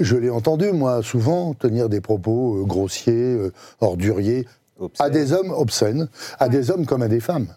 je 0.00 0.16
l'ai 0.16 0.30
entendu, 0.30 0.72
moi, 0.72 1.00
souvent 1.04 1.54
tenir 1.54 1.88
des 1.88 2.00
propos 2.00 2.62
euh, 2.62 2.64
grossiers, 2.64 3.34
euh, 3.34 3.52
orduriers, 3.80 4.44
Obscène. 4.78 5.06
à 5.06 5.10
des 5.10 5.32
hommes 5.32 5.50
obscènes, 5.52 6.08
à 6.38 6.48
des 6.48 6.70
hommes 6.70 6.84
comme 6.86 7.02
à 7.02 7.08
des 7.08 7.20
femmes. 7.20 7.48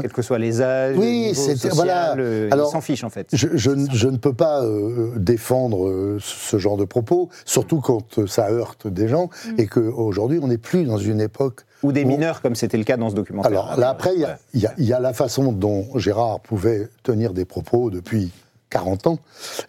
Quels 0.00 0.10
que 0.12 0.22
soient 0.22 0.38
les 0.38 0.62
âges, 0.62 0.96
Oui, 0.98 1.28
le 1.28 1.34
social, 1.34 1.72
voilà. 1.74 2.16
euh, 2.16 2.48
Alors, 2.50 2.68
ils 2.68 2.72
s'en 2.72 2.80
fichent 2.80 3.04
en 3.04 3.10
fait. 3.10 3.28
Je, 3.32 3.48
je 3.52 3.70
ne- 3.70 3.86
je 3.92 4.08
ne 4.08 4.16
peux 4.16 4.32
pas 4.32 4.62
euh, 4.64 5.12
défendre 5.16 5.86
euh, 5.86 6.18
ce 6.20 6.58
genre 6.58 6.76
de 6.78 6.84
propos, 6.84 7.28
surtout 7.44 7.80
quand 7.80 8.18
euh, 8.18 8.26
ça 8.26 8.50
heurte 8.50 8.86
des 8.88 9.06
gens, 9.06 9.28
et 9.58 9.66
qu'aujourd'hui, 9.66 10.40
on 10.42 10.48
n'est 10.48 10.58
plus 10.58 10.84
dans 10.84 10.96
une 10.96 11.20
époque 11.20 11.66
Ou 11.82 11.92
des 11.92 12.04
mineurs, 12.06 12.40
comme 12.40 12.54
c'était 12.56 12.78
le 12.78 12.84
cas 12.84 12.96
dans 12.96 13.10
ce 13.10 13.14
documentaire. 13.14 13.50
Alors 13.50 13.78
là, 13.78 13.90
après, 13.90 14.14
il 14.14 14.20
y 14.20 14.24
a- 14.24 14.28
Ouais. 14.28 14.34
il 14.54 14.60
y, 14.62 14.66
a- 14.66 14.74
il 14.78 14.84
y 14.86 14.92
a 14.94 14.98
la 15.00 15.12
façon 15.12 15.52
dont 15.52 15.86
Gérard 15.96 16.40
pouvait 16.40 16.88
tenir 17.02 17.34
des 17.34 17.44
propos 17.44 17.90
depuis 17.90 18.32
40 18.70 19.06
ans, 19.06 19.18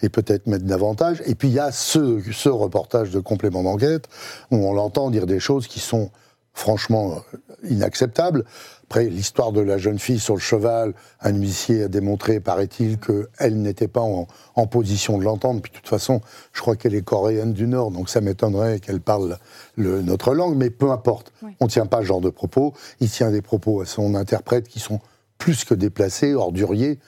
et 0.01 0.08
peut-être 0.10 0.48
mettre 0.48 0.63
davantage. 0.65 1.22
Et 1.27 1.36
puis 1.36 1.50
il 1.50 1.53
y 1.53 1.60
a 1.60 1.72
ce, 1.72 2.22
ce 2.32 2.50
reportage 2.50 3.12
de 3.12 3.20
complément 3.20 3.62
d'enquête, 3.62 4.08
où 4.51 4.55
on 4.55 4.74
l'entend 4.74 5.10
dire 5.12 5.25
des 5.27 5.39
choses 5.41 5.67
qui 5.67 5.79
sont 5.82 6.10
franchement 6.56 7.12
euh, 7.34 7.38
inacceptables. 7.70 8.44
Après, 8.86 9.06
l'histoire 9.06 9.52
de 9.52 9.62
la 9.62 9.78
jeune 9.78 10.00
fille 10.00 10.20
sur 10.20 10.36
le 10.36 10.40
cheval, 10.40 10.94
un 11.22 11.34
huissier 11.34 11.84
a 11.84 11.88
démontré, 11.88 12.40
paraît-il, 12.40 12.98
qu'elle 12.98 13.62
n'était 13.62 13.88
pas 13.88 14.02
en, 14.02 14.28
en 14.56 14.68
position 14.68 15.18
de 15.18 15.24
l'entendre. 15.24 15.62
Puis 15.62 15.72
de 15.72 15.78
toute 15.78 15.88
façon, 15.88 16.22
je 16.54 16.62
crois 16.62 16.76
qu'elle 16.76 16.96
est 16.96 17.02
coréenne 17.02 17.52
du 17.54 17.68
Nord, 17.68 17.92
donc 17.92 18.10
ça 18.10 18.22
m'étonnerait 18.22 18.80
qu'elle 18.80 19.02
parle 19.02 19.38
le- 19.76 20.02
notre 20.02 20.34
langue, 20.34 20.56
mais 20.56 20.70
peu 20.70 20.92
importe. 20.92 21.34
On 21.60 21.66
ne 21.66 21.70
tient 21.70 21.86
pas 21.88 22.00
ce 22.00 22.06
genre 22.06 22.22
de 22.22 22.30
propos. 22.30 22.74
Il 23.02 23.10
tient 23.10 23.32
des 23.32 23.42
propos 23.42 23.82
à 23.82 23.86
son 23.86 24.16
interprète 24.16 24.68
qui 24.68 24.80
sont 24.80 25.00
plus 25.38 25.66
que 25.66 25.74
déplacés, 25.74 26.34
orduriers. 26.34 27.00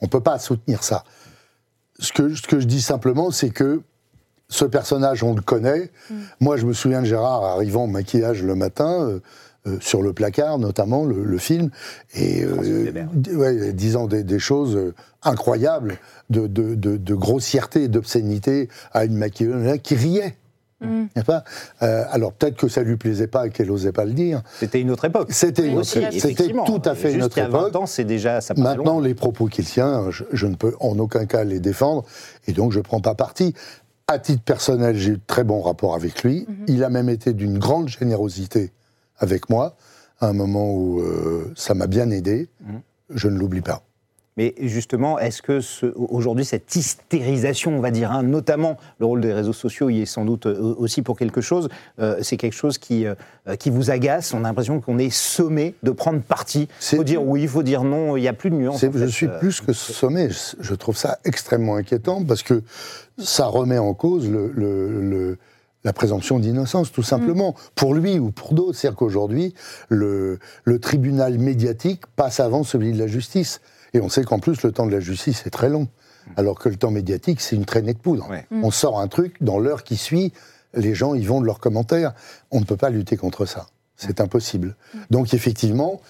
On 0.00 0.06
ne 0.06 0.10
peut 0.10 0.20
pas 0.22 0.38
soutenir 0.38 0.82
ça. 0.82 1.04
Ce 2.00 2.12
que, 2.12 2.34
ce 2.34 2.42
que 2.42 2.58
je 2.58 2.66
dis 2.66 2.82
simplement, 2.82 3.30
c'est 3.30 3.50
que 3.50 3.82
ce 4.48 4.64
personnage, 4.64 5.22
on 5.22 5.34
le 5.34 5.42
connaît. 5.42 5.90
Moi, 6.40 6.56
je 6.56 6.66
me 6.66 6.72
souviens 6.72 7.00
de 7.02 7.06
Gérard 7.06 7.44
arrivant 7.44 7.84
au 7.84 7.88
maquillage 7.88 8.42
le 8.42 8.54
matin, 8.54 9.02
euh, 9.08 9.20
euh, 9.66 9.76
sur 9.80 10.02
le 10.02 10.12
placard 10.12 10.58
notamment, 10.58 11.04
le, 11.04 11.22
le 11.22 11.38
film, 11.38 11.70
et 12.14 12.44
euh, 12.44 12.92
ouais, 13.34 13.72
disant 13.72 14.06
des, 14.06 14.22
des 14.24 14.38
choses 14.38 14.76
euh, 14.76 14.94
incroyables 15.22 15.98
de, 16.30 16.46
de, 16.46 16.74
de- 16.74 16.96
de 16.96 17.14
grossièreté 17.14 17.84
et 17.84 17.88
d'obscénité 17.88 18.68
à 18.92 19.04
une 19.04 19.16
maquilleuse 19.16 19.78
qui 19.82 19.94
riait. 19.94 20.36
Pas? 21.26 21.42
Euh, 21.82 22.04
alors 22.12 22.32
peut-être 22.32 22.56
que 22.56 22.68
ça 22.68 22.82
lui 22.84 22.96
plaisait 22.96 23.26
pas 23.26 23.48
et 23.48 23.50
qu'elle 23.50 23.68
osait 23.72 23.90
pas 23.90 24.04
le 24.04 24.12
dire. 24.12 24.42
C'était 24.60 24.80
une 24.80 24.92
autre 24.92 25.04
époque. 25.06 25.26
C'était 25.32 25.66
une 25.66 25.78
autre- 25.78 25.88
c'était 25.88 26.52
tout 26.52 26.80
à 26.84 26.94
fait 26.94 27.12
une 27.14 27.24
autre 27.24 27.36
il 27.36 27.40
y 27.40 27.42
a 27.42 27.48
20 27.48 27.58
époque. 27.66 27.82
ans, 27.82 27.86
c'est 27.86 28.04
déjà 28.04 28.40
ça 28.40 28.54
Maintenant, 28.56 29.00
les 29.00 29.14
propos 29.14 29.46
qu'il 29.46 29.64
tient, 29.64 30.12
je, 30.12 30.22
je 30.32 30.46
ne 30.46 30.54
peux 30.54 30.74
en 30.78 30.96
aucun 31.00 31.26
cas 31.26 31.42
les 31.42 31.58
défendre, 31.58 32.04
et 32.46 32.52
donc 32.52 32.70
je 32.70 32.78
ne 32.78 32.84
prends 32.84 33.00
pas 33.00 33.16
parti. 33.16 33.54
À 34.10 34.18
titre 34.18 34.42
personnel, 34.42 34.96
j'ai 34.96 35.10
eu 35.10 35.16
de 35.18 35.22
très 35.26 35.44
bons 35.44 35.60
rapports 35.60 35.94
avec 35.94 36.22
lui. 36.22 36.46
Il 36.66 36.82
a 36.82 36.88
même 36.88 37.10
été 37.10 37.34
d'une 37.34 37.58
grande 37.58 37.88
générosité 37.88 38.72
avec 39.18 39.50
moi, 39.50 39.76
à 40.20 40.28
un 40.28 40.32
moment 40.32 40.72
où 40.72 41.00
euh, 41.00 41.52
ça 41.56 41.74
m'a 41.74 41.86
bien 41.86 42.10
aidé. 42.10 42.48
Je 43.10 43.28
ne 43.28 43.38
l'oublie 43.38 43.60
pas. 43.60 43.82
Mais 44.38 44.54
justement, 44.60 45.18
est-ce 45.18 45.42
que 45.42 45.60
ce- 45.60 45.92
aujourd'hui, 45.96 46.44
cette 46.44 46.76
hystérisation, 46.76 47.76
on 47.76 47.80
va 47.80 47.90
dire, 47.90 48.12
hein, 48.12 48.22
notamment 48.22 48.76
le 49.00 49.06
rôle 49.06 49.20
des 49.20 49.32
réseaux 49.32 49.52
sociaux 49.52 49.90
y 49.90 50.02
est 50.02 50.06
sans 50.06 50.24
doute 50.24 50.46
euh, 50.46 50.76
aussi 50.78 51.02
pour 51.02 51.18
quelque 51.18 51.40
chose, 51.40 51.68
euh, 51.98 52.18
c'est 52.22 52.36
quelque 52.36 52.52
chose 52.54 52.78
qui, 52.78 53.04
euh, 53.04 53.16
qui 53.58 53.68
vous 53.68 53.90
agace 53.90 54.32
On 54.34 54.38
a 54.38 54.48
l'impression 54.48 54.80
qu'on 54.80 54.96
est 55.00 55.10
sommé 55.10 55.74
de 55.82 55.90
prendre 55.90 56.20
parti. 56.22 56.68
Il 56.92 56.96
faut 56.98 57.04
dire 57.04 57.20
oui, 57.26 57.42
il 57.42 57.48
faut 57.48 57.64
dire 57.64 57.82
non, 57.82 58.16
il 58.16 58.20
n'y 58.20 58.28
a 58.28 58.32
plus 58.32 58.50
de 58.50 58.54
nuance. 58.54 58.78
Je 58.94 59.06
suis 59.10 59.26
plus 59.40 59.60
que 59.60 59.72
sommé. 59.72 60.28
Je, 60.60 60.74
trouve 60.74 60.96
ça 60.96 61.18
extrêmement 61.24 61.74
inquiétant 61.74 62.22
parce 62.24 62.44
que 62.44 62.62
ça 63.18 63.46
remet 63.46 63.78
en 63.78 63.92
cause 63.92 64.30
le- 64.30 64.52
le- 64.54 65.02
le- 65.02 65.38
la 65.82 65.92
présomption 65.92 66.38
d'innocence, 66.38 66.92
tout 66.92 67.02
simplement, 67.02 67.56
pour 67.74 67.92
lui 67.92 68.20
ou 68.20 68.30
pour 68.30 68.54
d'autres. 68.54 68.78
C'est-à-dire 68.78 68.96
qu'aujourd'hui, 68.96 69.52
le, 69.88 70.38
le 70.62 70.78
tribunal 70.78 71.38
médiatique 71.40 72.02
passe 72.14 72.38
avant 72.38 72.62
celui 72.62 72.92
de 72.92 72.98
la 73.00 73.08
justice. 73.08 73.60
Et 73.94 74.00
on 74.00 74.08
sait 74.08 74.24
qu'en 74.24 74.38
plus, 74.38 74.62
le 74.62 74.72
temps 74.72 74.86
de 74.86 74.92
la 74.92 75.00
justice 75.00 75.44
est 75.46 75.50
très 75.50 75.68
long. 75.68 75.88
Alors 76.36 76.58
que 76.58 76.68
le 76.68 76.76
temps 76.76 76.90
médiatique, 76.90 77.40
c'est 77.40 77.56
une 77.56 77.64
traînée 77.64 77.94
de 77.94 77.98
poudre. 77.98 78.28
Ouais. 78.28 78.46
On 78.50 78.70
sort 78.70 79.00
un 79.00 79.08
truc, 79.08 79.36
dans 79.40 79.58
l'heure 79.58 79.82
qui 79.82 79.96
suit, 79.96 80.32
les 80.74 80.94
gens 80.94 81.14
y 81.14 81.24
vont 81.24 81.40
de 81.40 81.46
leurs 81.46 81.58
commentaires. 81.60 82.12
On 82.50 82.60
ne 82.60 82.64
peut 82.66 82.76
pas 82.76 82.90
lutter 82.90 83.16
contre 83.16 83.46
ça. 83.46 83.66
C'est 83.96 84.20
impossible. 84.20 84.76
Donc 85.10 85.32
effectivement, 85.32 86.00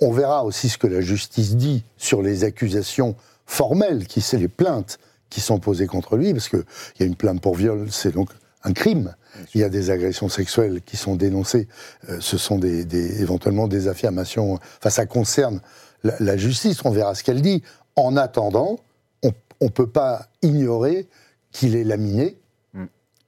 on 0.00 0.10
verra 0.12 0.44
aussi 0.44 0.68
ce 0.70 0.78
que 0.78 0.86
la 0.86 1.02
justice 1.02 1.56
dit 1.56 1.84
sur 1.98 2.22
les 2.22 2.44
accusations 2.44 3.14
formelles, 3.44 4.06
qui 4.06 4.20
c'est 4.22 4.38
les 4.38 4.48
plaintes 4.48 4.98
qui 5.28 5.40
sont 5.40 5.58
posées 5.58 5.86
contre 5.86 6.16
lui, 6.16 6.32
parce 6.32 6.48
qu'il 6.48 6.64
y 6.98 7.02
a 7.02 7.06
une 7.06 7.16
plainte 7.16 7.40
pour 7.42 7.54
viol, 7.54 7.88
c'est 7.90 8.12
donc 8.12 8.30
un 8.64 8.72
crime. 8.72 9.14
Il 9.54 9.60
y 9.60 9.64
a 9.64 9.68
des 9.68 9.90
agressions 9.90 10.28
sexuelles 10.28 10.80
qui 10.84 10.96
sont 10.96 11.14
dénoncées, 11.14 11.68
euh, 12.08 12.16
ce 12.20 12.36
sont 12.38 12.58
des, 12.58 12.84
des- 12.84 13.20
éventuellement 13.22 13.68
des 13.68 13.86
affirmations, 13.86 14.54
enfin 14.78 14.90
ça 14.90 15.06
concerne 15.06 15.60
la, 16.02 16.14
la 16.20 16.36
justice, 16.36 16.84
on 16.84 16.90
verra 16.90 17.14
ce 17.14 17.22
qu'elle 17.24 17.42
dit. 17.42 17.62
En 17.96 18.16
attendant, 18.16 18.78
on 19.22 19.66
ne 19.66 19.68
peut 19.70 19.86
pas 19.88 20.26
ignorer 20.42 21.06
qu'il 21.52 21.76
est 21.76 21.84
laminé 21.84 22.36
Mm. 22.72 22.84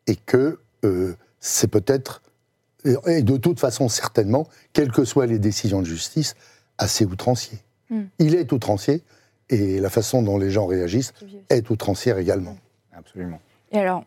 et 0.06 0.16
que 0.16 0.58
euh, 0.84 1.14
c'est 1.40 1.68
peut-être, 1.68 2.22
et- 2.84 2.94
et 3.06 3.22
de 3.22 3.36
toute 3.36 3.60
façon 3.60 3.88
certainement, 3.88 4.46
quelles 4.72 4.92
que 4.92 5.04
soient 5.04 5.26
les 5.26 5.38
décisions 5.38 5.80
de 5.80 5.86
justice, 5.86 6.34
assez 6.78 7.04
outrancier. 7.04 7.58
Mm. 7.90 8.02
Il 8.18 8.34
est 8.34 8.50
outrancier 8.52 9.02
et 9.50 9.78
la 9.80 9.90
façon 9.90 10.22
dont 10.22 10.38
les 10.38 10.50
gens 10.50 10.66
réagissent 10.66 11.12
est 11.50 11.68
outrancière 11.68 12.16
également. 12.18 12.56
Absolument. 12.94 13.40
Et 13.72 13.78
alors, 13.78 14.04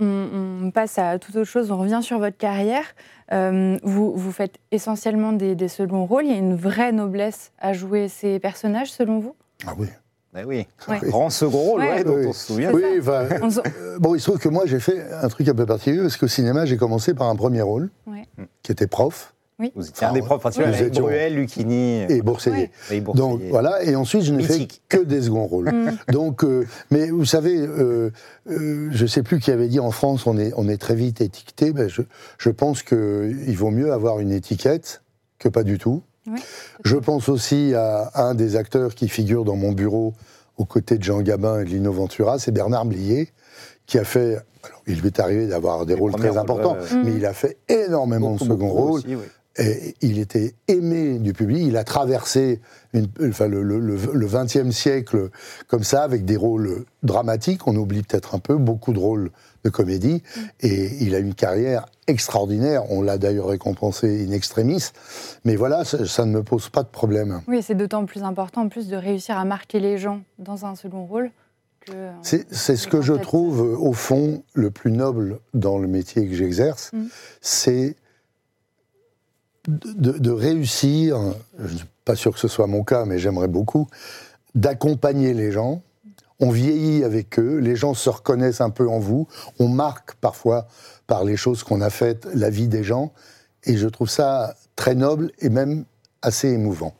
on, 0.00 0.64
on 0.64 0.70
passe 0.70 0.98
à 0.98 1.18
toute 1.18 1.36
autre 1.36 1.44
chose, 1.50 1.70
on 1.70 1.76
revient 1.78 2.00
sur 2.02 2.18
votre 2.18 2.36
carrière. 2.36 2.84
Euh, 3.32 3.78
vous, 3.82 4.12
vous 4.16 4.32
faites 4.32 4.56
essentiellement 4.72 5.32
des, 5.32 5.54
des 5.54 5.68
seconds 5.68 6.04
rôles. 6.06 6.24
Il 6.26 6.30
y 6.32 6.34
a 6.34 6.38
une 6.38 6.56
vraie 6.56 6.92
noblesse 6.92 7.52
à 7.58 7.72
jouer 7.72 8.08
ces 8.08 8.38
personnages, 8.40 8.90
selon 8.92 9.20
vous? 9.20 9.34
Ah 9.66 9.72
oui. 9.78 9.86
Ben 10.32 10.44
oui, 10.46 10.66
Ouais. 10.88 10.98
grand 11.02 11.28
second 11.28 11.58
rôle, 11.58 11.80
Ouais. 11.80 11.88
ouais, 11.88 12.04
dont 12.04 12.14
Oui. 12.14 12.26
on 12.28 12.32
se 12.32 12.46
souvient. 12.46 12.70
Oui, 12.72 12.82
euh, 12.84 13.98
bon, 13.98 14.14
il 14.14 14.20
se 14.20 14.26
trouve 14.30 14.38
que 14.38 14.48
moi 14.48 14.62
j'ai 14.64 14.78
fait 14.78 15.04
un 15.12 15.26
truc 15.28 15.48
un 15.48 15.54
peu 15.54 15.66
particulier 15.66 16.00
parce 16.02 16.16
qu'au 16.16 16.28
cinéma 16.28 16.66
j'ai 16.66 16.76
commencé 16.76 17.14
par 17.14 17.28
un 17.28 17.34
premier 17.34 17.62
rôle 17.62 17.90
qui 18.62 18.70
était 18.70 18.86
prof 18.86 19.34
Vous 19.74 19.88
étiez 19.88 20.06
un 20.06 20.12
des 20.12 20.22
profs 20.22 20.40
principaux, 20.40 20.66
Nous 20.66 20.74
avec 20.74 20.92
Bruel, 20.94 21.34
Lucchini. 21.34 22.02
et 22.08 22.22
boursier. 22.22 22.52
Ouais. 22.52 22.70
et 22.90 23.00
Boursier. 23.00 23.22
Donc 23.22 23.40
voilà, 23.50 23.82
et 23.84 23.94
ensuite 23.96 24.22
je 24.22 24.32
n'ai 24.32 24.42
fait 24.42 24.66
que 24.88 24.98
des 24.98 25.22
seconds 25.22 25.46
rôles. 25.46 25.70
Donc, 26.12 26.44
euh, 26.44 26.66
mais 26.90 27.10
vous 27.10 27.24
savez, 27.24 27.56
euh, 27.58 28.10
euh, 28.50 28.88
je 28.90 29.02
ne 29.02 29.06
sais 29.08 29.22
plus 29.22 29.38
qui 29.40 29.50
avait 29.50 29.68
dit 29.68 29.80
en 29.80 29.90
France, 29.90 30.26
on 30.26 30.38
est, 30.38 30.52
on 30.56 30.68
est 30.68 30.78
très 30.78 30.94
vite 30.94 31.20
étiqueté. 31.20 31.72
Ben, 31.72 31.88
je, 31.88 32.02
je 32.38 32.50
pense 32.50 32.82
qu'il 32.82 33.56
vaut 33.56 33.70
mieux 33.70 33.92
avoir 33.92 34.20
une 34.20 34.32
étiquette 34.32 35.02
que 35.38 35.48
pas 35.48 35.62
du 35.62 35.78
tout. 35.78 36.02
Ouais. 36.26 36.38
Je 36.84 36.96
pense 36.96 37.28
aussi 37.28 37.72
à 37.74 38.10
un 38.14 38.34
des 38.34 38.56
acteurs 38.56 38.94
qui 38.94 39.08
figure 39.08 39.44
dans 39.44 39.56
mon 39.56 39.72
bureau 39.72 40.14
aux 40.58 40.64
côtés 40.66 40.98
de 40.98 41.02
Jean 41.02 41.22
Gabin 41.22 41.60
et 41.60 41.64
de 41.64 41.70
Lino 41.70 41.90
Ventura, 41.92 42.38
c'est 42.38 42.52
Bernard 42.52 42.84
Blier, 42.84 43.30
qui 43.86 43.98
a 43.98 44.04
fait. 44.04 44.36
Alors, 44.62 44.82
il 44.86 45.00
lui 45.00 45.06
est 45.06 45.18
arrivé 45.20 45.46
d'avoir 45.46 45.86
des 45.86 45.94
Les 45.94 46.00
rôles 46.00 46.12
très 46.12 46.28
rôles, 46.28 46.38
importants, 46.38 46.74
ouais. 46.74 47.02
mais 47.02 47.12
il 47.16 47.24
a 47.24 47.32
fait 47.32 47.56
énormément 47.70 48.32
Beaucoup, 48.32 48.44
de 48.44 48.50
second 48.50 48.68
rôles. 48.68 48.90
aussi, 49.00 49.14
oui. 49.14 49.24
Et 49.58 49.96
il 50.00 50.18
était 50.20 50.54
aimé 50.68 51.18
du 51.18 51.32
public. 51.32 51.62
Il 51.66 51.76
a 51.76 51.82
traversé 51.84 52.60
une- 52.94 53.08
enfin, 53.28 53.48
le, 53.48 53.62
le, 53.64 53.80
le- 53.80 53.98
le 54.12 54.26
20e 54.26 54.70
siècle 54.70 55.30
comme 55.66 55.82
ça, 55.82 56.02
avec 56.04 56.24
des 56.24 56.36
rôles 56.36 56.84
dramatiques. 57.02 57.66
On 57.66 57.74
oublie 57.76 58.02
peut-être 58.02 58.34
un 58.36 58.38
peu, 58.38 58.54
beaucoup 58.56 58.92
de 58.92 59.00
rôles 59.00 59.30
de 59.64 59.68
comédie. 59.70 60.22
Et 60.60 60.90
il 61.04 61.14
a 61.16 61.18
une 61.18 61.34
carrière 61.34 61.86
extraordinaire. 62.06 62.90
On 62.92 63.02
l'a 63.02 63.18
d'ailleurs 63.18 63.48
récompensé 63.48 64.24
in 64.26 64.30
extremis. 64.32 64.84
Mais 65.44 65.56
voilà, 65.56 65.84
ça, 65.84 66.06
ça 66.06 66.24
ne 66.24 66.32
me 66.32 66.42
pose 66.44 66.68
pas 66.68 66.84
de 66.84 66.88
problème. 66.88 67.42
Oui, 67.48 67.60
c'est 67.62 67.74
d'autant 67.74 68.06
plus 68.06 68.22
important 68.22 68.62
en 68.62 68.68
plus 68.68 68.86
de 68.86 68.96
réussir 68.96 69.36
à 69.36 69.44
marquer 69.44 69.80
les 69.80 69.98
gens 69.98 70.20
dans 70.38 70.64
un 70.64 70.76
second 70.76 71.04
rôle 71.06 71.30
que. 71.80 71.92
C'est 72.22 72.46
ce 72.52 72.86
que 72.86 73.02
je 73.02 73.14
trouve, 73.14 73.60
euh, 73.62 73.76
au 73.76 73.92
fond, 73.94 74.42
le 74.54 74.70
plus 74.70 74.92
noble 74.92 75.40
dans 75.54 75.78
le 75.78 75.88
métier 75.88 76.26
que 76.28 76.34
j'exerce. 76.34 76.92
Mm. 76.92 77.04
C'est 77.40 77.96
de, 79.70 80.30
réussir, 80.30 81.18
je 81.58 81.72
ne 81.72 81.78
suis 81.78 81.86
pas 82.04 82.16
sûr 82.16 82.32
que 82.32 82.38
ce 82.38 82.48
soit 82.48 82.66
mon 82.66 82.82
cas, 82.82 83.04
mais 83.04 83.18
j'aimerais 83.18 83.48
beaucoup, 83.48 83.88
d'accompagner 84.54 85.34
les 85.34 85.52
gens. 85.52 85.82
on 86.40 86.50
vieillit 86.50 87.04
avec 87.04 87.38
eux, 87.38 87.58
les 87.58 87.76
gens 87.76 87.94
se 87.94 88.08
reconnaissent 88.10 88.60
un 88.60 88.70
peu 88.70 88.88
en 88.88 88.98
vous, 88.98 89.28
on 89.58 89.68
marque 89.68 90.14
parfois 90.14 90.66
par 91.06 91.24
les 91.24 91.36
choses 91.36 91.62
qu'on 91.62 91.80
a 91.80 91.90
faites 91.90 92.26
la 92.34 92.50
vie 92.50 92.68
des 92.68 92.82
gens, 92.82 93.12
et 93.64 93.76
je 93.76 93.88
trouve 93.88 94.08
ça 94.08 94.54
très 94.76 94.94
noble 94.94 95.30
et 95.38 95.48
même 95.48 95.84
assez 96.22 96.48
émouvant. 96.48 96.94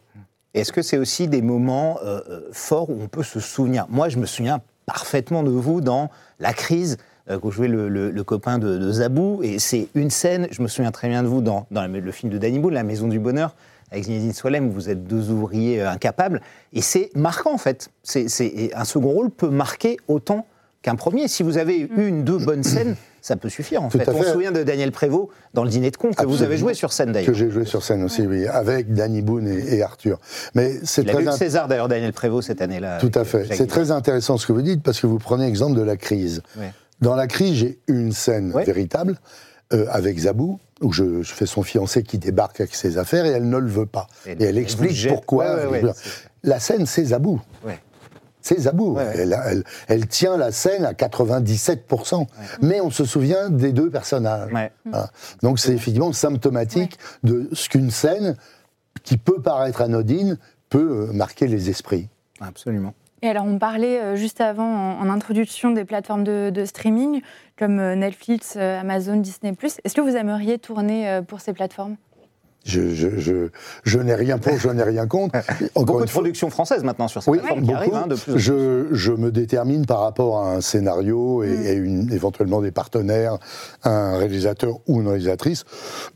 Est-ce 0.53 0.73
que 0.73 0.83
c'est 0.83 0.99
aussi 0.99 1.29
des 1.29 1.43
moments 1.43 1.99
euh, 2.03 2.21
euh, 2.29 2.49
forts 2.53 2.91
où 2.91 2.99
on 3.01 3.09
peut 3.09 3.23
se 3.23 3.41
souvenir? 3.41 3.87
Moi, 3.89 4.09
je 4.09 4.19
me 4.19 4.27
souviens 4.27 4.61
parfaitement 4.85 5.43
de 5.43 5.51
vous 5.51 5.81
dans 5.81 6.11
la 6.41 6.53
crise 6.53 6.97
vous 7.39 7.51
jouez 7.51 7.69
le, 7.69 7.89
le- 7.89 8.11
le 8.11 8.25
copain 8.25 8.59
de, 8.59 8.79
de 8.79 8.93
Zabou, 8.93 9.41
et 9.43 9.59
c'est 9.59 9.89
une 9.95 10.11
scène, 10.11 10.49
je 10.51 10.63
me 10.63 10.69
souviens 10.69 10.91
très 10.91 11.09
bien 11.09 11.23
de 11.23 11.29
vous 11.29 11.41
dans, 11.43 11.67
dans 11.71 11.87
le 11.87 12.13
film 12.13 12.33
de 12.33 12.39
Danny 12.39 12.59
Boone, 12.59 12.75
La 12.75 12.83
Maison 12.83 13.09
du 13.09 13.19
Bonheur, 13.19 13.55
avec 13.93 14.05
Zinedine 14.05 14.33
Solem, 14.33 14.69
où 14.69 14.73
vous 14.73 14.89
êtes 14.89 15.05
deux 15.05 15.31
ouvriers 15.31 15.83
euh, 15.83 15.91
incapables, 15.91 16.41
et 16.73 16.81
c'est 16.81 17.11
marquant 17.15 17.53
en 17.55 17.59
fait. 17.59 17.89
C'est, 18.03 18.27
un 18.75 18.85
second 18.85 19.11
rôle 19.11 19.31
peut 19.31 19.51
marquer 19.51 19.97
autant 20.09 20.47
qu'un 20.83 20.95
premier. 20.95 21.29
Si 21.29 21.43
vous 21.43 21.59
avez 21.59 21.89
une, 21.97 22.25
deux 22.25 22.39
bonnes 22.39 22.63
scènes, 22.63 22.95
ça 23.21 23.37
peut 23.37 23.51
suffire 23.51 23.83
en 23.83 23.89
Tout 23.91 23.99
fait. 23.99 24.09
On 24.09 24.23
se 24.23 24.33
souvient 24.33 24.51
de 24.53 24.63
Daniel 24.63 24.93
Prévost 24.93 25.29
dans 25.53 25.63
Le 25.65 25.69
Dîner 25.69 25.91
de 25.91 25.97
con, 25.99 26.11
que 26.13 26.25
vous 26.25 26.43
avez 26.43 26.57
joué 26.57 26.73
sur 26.73 26.91
scène 26.93 27.09
Que 27.09 27.13
d'ailleurs. 27.15 27.35
j'ai 27.35 27.51
joué 27.51 27.67
sur 27.67 27.83
scène 27.83 28.03
aussi, 28.03 28.23
oui, 28.27 28.47
avec 28.47 28.95
Danny 28.95 29.21
Boone 29.21 29.47
et, 29.47 29.75
et 29.77 29.83
Arthur. 29.83 30.19
Mais 30.55 30.73
c'est 30.85 31.03
Il 31.03 31.11
a 31.11 31.13
très 31.13 31.23
eu 31.25 31.27
int- 31.29 31.37
César 31.37 31.69
d'ailleurs, 31.69 31.89
Daniel 31.89 32.15
Prévost, 32.15 32.47
cette 32.47 32.63
année-là. 32.63 32.97
Tout 32.99 33.13
à 33.15 33.25
fait. 33.25 33.43
euh, 33.51 33.55
C'est 33.55 33.67
très 33.67 33.91
intéressant 33.91 34.39
ce 34.39 34.47
que 34.47 34.53
vous 34.53 34.63
dites 34.63 34.83
parce 34.83 35.01
que 35.01 35.07
vous 35.07 35.19
prenez 35.19 35.45
l'exemple 35.45 35.77
de 35.77 35.83
la 35.83 35.97
crise. 35.99 36.41
Ouais. 36.59 36.73
Dans 37.01 37.15
la 37.17 37.27
crise, 37.27 37.55
j'ai 37.55 37.79
une 37.89 38.13
scène 38.13 38.53
Ouais. 38.53 38.65
véritable 38.65 39.19
euh, 39.73 39.87
avec 39.91 40.19
Zabou 40.19 40.59
où 40.83 40.93
je, 40.93 41.23
je 41.23 41.33
fais 41.33 41.47
son 41.47 41.63
fiancé 41.63 42.03
qui 42.03 42.19
débarque 42.19 42.61
avec 42.61 42.75
ses 42.75 42.99
affaires 42.99 43.25
et 43.27 43.31
elle 43.31 43.49
ne 43.49 43.59
le 43.59 43.69
veut 43.69 43.87
pas. 43.87 44.07
Et 44.27 44.33
Et, 44.33 44.45
elle 44.45 44.59
explique 44.59 44.93
jette. 44.93 45.13
pourquoi. 45.13 45.55
Ouais, 45.57 45.67
ouais, 45.67 45.83
ouais. 45.85 45.93
La 46.43 46.59
scène, 46.61 46.87
c'est 46.87 47.05
Zabou. 47.05 47.41
C'est 48.43 48.59
Zabou. 48.61 48.99
Elle, 48.99 49.39
elle- 49.45 49.65
elle 49.87 50.07
tient 50.07 50.39
la 50.39 50.51
scène 50.51 50.87
à 50.87 50.95
97%. 50.95 52.27
Mais 52.63 52.81
on 52.81 52.91
se 52.91 53.05
souvient 53.05 53.51
des 53.51 53.73
deux 53.73 53.91
personnages. 53.91 54.51
Voilà. 54.51 55.11
Donc 55.43 55.59
c'est 55.59 55.73
effectivement 55.75 56.13
symptomatique 56.15 56.99
de 57.23 57.51
ce 57.53 57.69
qu'une 57.69 57.91
scène 57.91 58.37
qui 59.03 59.19
peut 59.19 59.43
paraître 59.43 59.83
anodine 59.83 60.39
peut 60.71 61.09
euh, 61.11 61.13
marquer 61.13 61.49
les 61.49 61.69
esprits. 61.69 62.09
Absolument. 62.41 62.95
Et 63.23 63.29
alors, 63.29 63.45
on 63.45 63.59
parlait 63.59 64.01
euh, 64.01 64.17
juste 64.17 64.41
avant, 64.41 64.65
en, 64.65 65.01
en 65.01 65.11
introduction, 65.11 65.71
des 65.73 65.85
plateformes 65.85 66.25
de, 66.25 66.51
de 66.51 66.65
streaming 66.65 67.21
comme 67.59 67.79
euh, 67.79 67.95
Netflix, 67.95 68.55
euh, 68.57 68.81
Amazon, 68.81 69.17
Disney+. 69.17 69.55
Est-ce 69.85 69.95
que 69.95 70.01
vous 70.01 70.17
aimeriez 70.17 70.59
tourner 70.59 71.21
pour 71.29 71.41
ces 71.41 71.53
plateformes? 71.53 71.97
Je, 72.65 72.95
je, 72.95 73.19
je, 73.19 73.49
je 73.85 73.99
n'ai 73.99 74.15
rien 74.15 74.37
pour, 74.37 74.59
je 74.59 74.69
n'ai 74.69 74.83
rien 74.83 75.07
contre. 75.07 75.35
Encore 75.75 75.85
Beaucoup 75.87 75.99
une 76.01 76.05
de 76.07 76.11
productions 76.11 76.51
françaises 76.51 76.85
maintenant 76.85 77.09
sur 77.09 77.23
ces 77.23 77.31
Oui, 77.31 77.39
plateformes 77.39 77.65
qui 77.65 77.73
hein, 77.95 78.07
de 78.07 78.15
plus 78.17 78.39
je, 78.39 78.89
je 78.93 79.13
me 79.13 79.33
détermine 79.33 79.87
par 79.87 80.01
rapport 80.01 80.45
à 80.45 80.53
un 80.57 80.61
scénario 80.61 81.43
et, 81.43 81.49
Mm. 81.49 81.67
et 81.67 81.73
une, 81.73 82.13
éventuellement 82.13 82.61
des 82.61 82.71
partenaires, 82.71 83.39
un 83.85 84.19
réalisateur 84.19 84.79
ou 84.87 85.01
une 85.01 85.09
réalisatrice. 85.09 85.65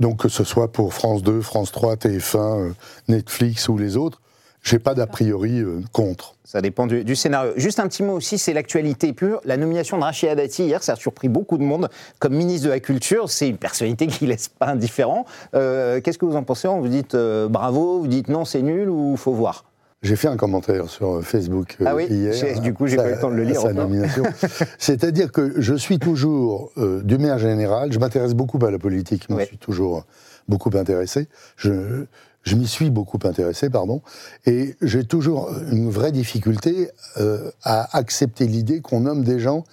Donc 0.01 0.19
que 0.19 0.29
ce 0.29 0.45
soit 0.45 0.71
pour 0.71 0.93
France 0.93 1.23
2, 1.23 1.40
France 1.40 1.73
3, 1.73 1.97
TF1, 1.97 2.37
euh, 2.38 2.73
Netflix 3.09 3.69
ou 3.71 3.79
les 3.79 3.97
autres, 3.97 4.21
j'ai 4.64 4.81
pas 4.81 4.94
d'a 4.94 5.07
priori 5.07 5.61
euh, 5.61 5.81
contre. 5.92 6.35
Ça 6.42 6.61
dépend 6.61 6.87
du, 6.87 7.05
du 7.05 7.14
scénario. 7.14 7.53
Juste 7.57 7.79
un 7.81 7.87
petit 7.87 8.03
mot 8.03 8.14
aussi, 8.14 8.38
c'est 8.38 8.53
l'actualité 8.53 9.12
pure. 9.12 9.40
La 9.44 9.57
nomination 9.57 9.96
de 9.98 10.03
Rachida 10.03 10.35
Dati 10.35 10.64
hier, 10.64 10.83
ça 10.83 10.92
a 10.94 10.96
surpris 10.96 11.29
beaucoup 11.29 11.59
de 11.59 11.62
monde. 11.62 11.88
Comme 12.18 12.35
ministre 12.35 12.66
de 12.66 12.70
la 12.72 12.81
Culture, 12.81 13.31
c'est 13.31 13.48
une 13.48 13.57
personnalité 13.59 14.07
qui 14.09 14.27
laisse 14.27 14.48
pas 14.48 14.66
indifférent. 14.68 15.27
Euh, 15.55 16.00
Qu'est-ce 16.00 16.18
que 16.18 16.24
vous 16.24 16.35
en 16.37 16.42
pensez? 16.42 16.66
Vous 16.66 16.88
dites 16.88 17.14
euh, 17.14 17.46
bravo, 17.48 18.00
vous 18.00 18.09
dites 18.09 18.29
non, 18.29 18.44
c'est 18.44 18.62
nul 18.62 18.88
ou 18.90 19.16
faut 19.16 19.33
voir? 19.33 19.64
J'ai 20.03 20.16
fait 20.16 20.29
un 20.29 20.37
commentaire 20.37 20.90
sur 20.90 21.22
Facebook 21.22 21.79
Ah 21.85 21.94
oui? 21.94 22.07
hier. 22.11 22.61
Du 22.61 22.74
coup, 22.74 22.87
j'ai 22.87 22.96
pas 22.96 23.09
eu 23.09 23.14
le 23.14 23.18
temps 23.20 23.31
de 23.31 23.37
le 23.37 23.44
lire. 23.44 23.61
C'est-à-dire 24.79 25.33
que 25.33 25.55
je 25.61 25.74
suis 25.74 25.98
toujours, 25.98 26.70
euh, 26.77 27.03
du 27.03 27.16
manière 27.18 27.38
générale, 27.38 27.92
je 27.92 27.98
m'intéresse 27.98 28.35
beaucoup 28.35 28.59
à 28.64 28.70
la 28.70 28.79
politique, 28.79 29.27
je 29.29 29.35
Ouais. 29.35 29.46
suis 29.46 29.59
toujours 29.59 30.05
beaucoup 30.48 30.70
intéressé. 30.74 31.29
Je, 31.57 32.05
je 32.44 32.57
m'y 32.57 32.66
suis 32.66 32.90
beaucoup 32.90 33.18
intéressé, 33.24 33.70
pardon. 33.70 34.02
Et 34.46 34.76
j'ai 34.83 35.04
toujours 35.04 35.50
une 35.70 35.90
vraie 35.90 36.12
difficulté 36.12 36.90
euh, 37.16 37.50
à 37.62 37.96
accepter 37.96 38.46
l'idée 38.46 38.80
qu'on 38.80 39.00
nomme 39.00 39.24
des 39.24 39.40
gens 39.40 39.64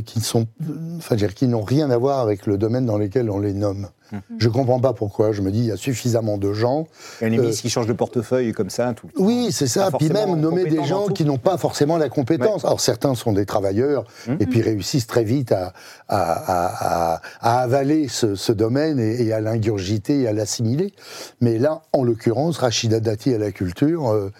qui 0.00 0.18
ne 0.18 0.24
sont, 0.24 0.46
enfin, 0.98 1.16
qui 1.16 1.46
n'ont 1.46 1.62
rien 1.62 1.90
à 1.90 1.96
voir 1.98 2.20
avec 2.20 2.46
le 2.46 2.56
domaine 2.58 2.86
dans 2.86 2.98
lequel 2.98 3.30
on 3.30 3.38
les 3.38 3.52
nomme. 3.52 3.88
Hum. 4.12 4.20
Je 4.38 4.48
comprends 4.50 4.78
pas 4.78 4.92
pourquoi. 4.92 5.32
Je 5.32 5.40
me 5.40 5.50
dis, 5.50 5.60
il 5.60 5.64
y 5.66 5.72
a 5.72 5.76
suffisamment 5.78 6.36
de 6.36 6.52
gens 6.52 6.86
Il 7.20 7.22
y 7.22 7.24
a 7.24 7.28
une 7.28 7.40
ministre 7.40 7.60
Euh, 7.60 7.62
qui 7.62 7.70
change 7.70 7.86
de 7.86 7.94
portefeuille 7.94 8.52
comme 8.52 8.68
ça 8.68 8.92
tout 8.92 9.06
le 9.06 9.12
temps. 9.14 9.24
oui, 9.24 9.48
c'est 9.52 9.66
ça. 9.66 9.90
Puis 9.98 10.10
même 10.10 10.38
nommer 10.38 10.64
des 10.64 10.84
gens 10.84 11.06
qui 11.06 11.24
n'ont 11.24 11.38
pas 11.38 11.56
forcément 11.56 11.96
la 11.96 12.10
compétence. 12.10 12.64
Alors 12.66 12.80
certains 12.80 13.14
sont 13.14 13.32
des 13.32 13.46
travailleurs 13.46 14.04
Mhm. 14.28 14.36
et 14.40 14.46
puis 14.46 14.60
réussissent 14.60 15.06
très 15.06 15.24
vite 15.24 15.50
à, 15.52 15.72
à, 16.08 16.18
à- 16.18 17.14
à- 17.14 17.20
à 17.40 17.62
avaler 17.62 18.08
ce, 18.08 18.34
ce 18.34 18.52
domaine 18.52 19.00
et, 19.00 19.22
et 19.22 19.32
à 19.32 19.40
l'ingurgiter 19.40 20.20
et 20.20 20.28
à 20.28 20.34
l'assimiler. 20.34 20.92
Mais 21.40 21.58
là, 21.58 21.80
en 21.94 22.02
l'occurrence, 22.04 22.58
Rachida 22.58 23.00
Dati 23.00 23.32
à 23.32 23.38
la 23.38 23.50
culture, 23.50 24.08
euh, 24.10 24.30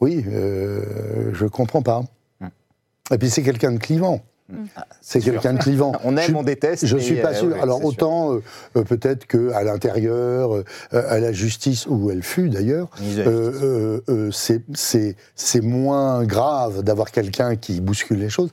oui, 0.00 0.24
euh, 0.26 1.32
je 1.34 1.44
comprends 1.44 1.82
pas. 1.82 2.02
Mhm. 2.40 2.48
Et 3.12 3.18
puis 3.18 3.28
c'est 3.28 3.42
quelqu'un 3.42 3.72
de 3.72 3.78
clivant. 3.78 4.20
C'est 5.02 5.20
sûr. 5.20 5.32
quelqu'un 5.34 5.52
de 5.54 5.58
clivant. 5.58 5.92
On 6.04 6.16
aime, 6.16 6.30
Je 6.30 6.34
on 6.34 6.42
déteste. 6.42 6.86
je 6.86 6.96
suis 6.96 7.16
pas 7.16 7.32
euh, 7.32 7.34
sûr. 7.34 7.48
ouais, 7.48 7.60
Alors 7.60 7.78
c'est 7.80 7.84
autant 7.86 8.34
euh, 8.76 8.82
peut-être 8.84 9.26
que 9.26 9.52
à 9.52 9.62
l'intérieur, 9.62 10.54
euh, 10.56 10.64
à 10.92 11.18
la 11.18 11.32
justice 11.32 11.86
où 11.86 12.10
elle 12.10 12.22
fut 12.22 12.48
d'ailleurs, 12.48 12.88
euh, 13.18 13.26
euh, 13.26 14.00
euh, 14.08 14.30
c'est- 14.30 14.62
c'est 14.74 15.16
c'est 15.34 15.60
moins 15.60 16.24
grave 16.24 16.82
d'avoir 16.82 17.10
quelqu'un 17.10 17.56
qui 17.56 17.80
bouscule 17.80 18.18
les 18.18 18.30
choses. 18.30 18.50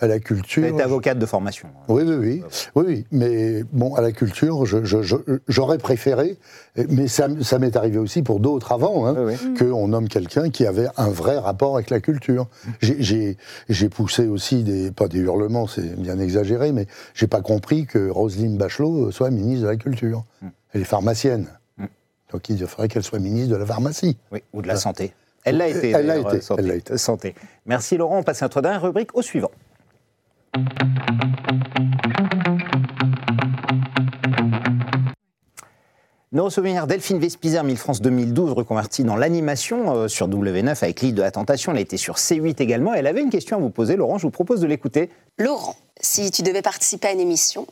À 0.00 0.06
la 0.06 0.16
Vous 0.16 0.20
culture. 0.22 0.64
êtes 0.64 0.80
avocate 0.80 1.18
de 1.18 1.26
formation. 1.26 1.68
Oui, 1.88 2.02
oui, 2.06 2.14
oui, 2.14 2.42
oui, 2.76 2.84
oui. 2.86 3.06
Mais 3.10 3.64
bon, 3.72 3.94
à 3.94 4.00
la 4.00 4.12
culture, 4.12 4.64
je- 4.66 4.84
je- 4.84 5.02
je- 5.02 5.16
j'aurais 5.48 5.78
préféré, 5.78 6.36
mais 6.88 7.06
ça, 7.06 7.28
m'est 7.58 7.76
arrivé 7.76 7.98
aussi 7.98 8.22
pour 8.22 8.40
d'autres 8.40 8.72
avant, 8.72 9.06
hein, 9.06 9.14
Oui, 9.18 9.34
oui. 9.44 9.58
qu'on 9.58 9.88
nomme 9.88 10.08
quelqu'un 10.08 10.48
qui 10.48 10.66
avait 10.66 10.88
un 10.96 11.10
vrai 11.10 11.36
rapport 11.38 11.74
avec 11.74 11.90
la 11.90 12.00
culture. 12.00 12.46
J'ai- 12.80 13.36
poussé 13.90 14.26
aussi 14.26 14.62
des, 14.62 14.90
pas 14.90 15.06
des 15.08 15.18
hurlements, 15.18 15.66
c'est 15.66 15.96
bien 16.00 16.18
exagéré, 16.18 16.72
mais 16.72 16.86
j'ai 17.14 17.26
pas 17.26 17.42
compris 17.42 17.84
que 17.84 18.08
Roselyne 18.08 18.56
Bachelot 18.56 19.10
soit 19.10 19.30
ministre 19.30 19.64
de 19.64 19.68
la 19.70 19.76
culture. 19.76 20.24
Elle 20.72 20.80
est 20.80 20.84
pharmacienne. 20.84 21.48
Mm. 21.76 21.84
Donc 22.32 22.48
il 22.48 22.66
faudrait 22.66 22.88
qu'elle 22.88 23.02
soit 23.02 23.18
ministre 23.18 23.50
de 23.50 23.56
la 23.56 23.66
pharmacie. 23.66 24.16
Oui, 24.30 24.42
ou 24.54 24.62
de 24.62 24.68
la 24.68 24.76
santé. 24.76 25.12
Elle 25.44 25.58
l'a 25.58 25.68
été. 25.68 25.90
Elle 25.90 26.06
l'a 26.06 26.16
été, 26.18 26.26
euh, 26.36 26.40
santé. 26.40 26.62
elle 26.62 26.68
l'a 26.68 26.74
été. 26.76 26.96
Santé. 26.98 27.34
Merci 27.66 27.96
Laurent. 27.98 28.18
On 28.18 28.22
passe 28.22 28.42
à 28.42 28.46
notre 28.46 28.62
dernière 28.62 28.82
rubrique 28.82 29.14
au 29.14 29.20
suivant. 29.22 29.50
Nos 36.34 36.48
souvenirs 36.48 36.86
Delphine 36.86 37.18
Vespizer, 37.18 37.62
Mille 37.62 37.76
France 37.76 38.00
2012, 38.00 38.52
reconvertie 38.52 39.04
dans 39.04 39.16
l'animation 39.16 39.94
euh, 39.94 40.08
sur 40.08 40.30
W9 40.30 40.82
avec 40.82 41.02
l'île 41.02 41.14
de 41.14 41.20
la 41.20 41.30
Tentation. 41.30 41.72
Elle 41.72 41.78
a 41.78 41.82
été 41.82 41.98
sur 41.98 42.14
C8 42.14 42.56
également. 42.62 42.94
Elle 42.94 43.06
avait 43.06 43.20
une 43.20 43.28
question 43.28 43.58
à 43.58 43.60
vous 43.60 43.68
poser, 43.68 43.96
Laurent. 43.96 44.16
Je 44.16 44.22
vous 44.22 44.30
propose 44.30 44.60
de 44.60 44.66
l'écouter. 44.66 45.10
Laurent, 45.36 45.76
si 46.00 46.30
tu 46.30 46.40
devais 46.40 46.62
participer 46.62 47.08
à 47.08 47.12
une 47.12 47.20
émission, 47.20 47.66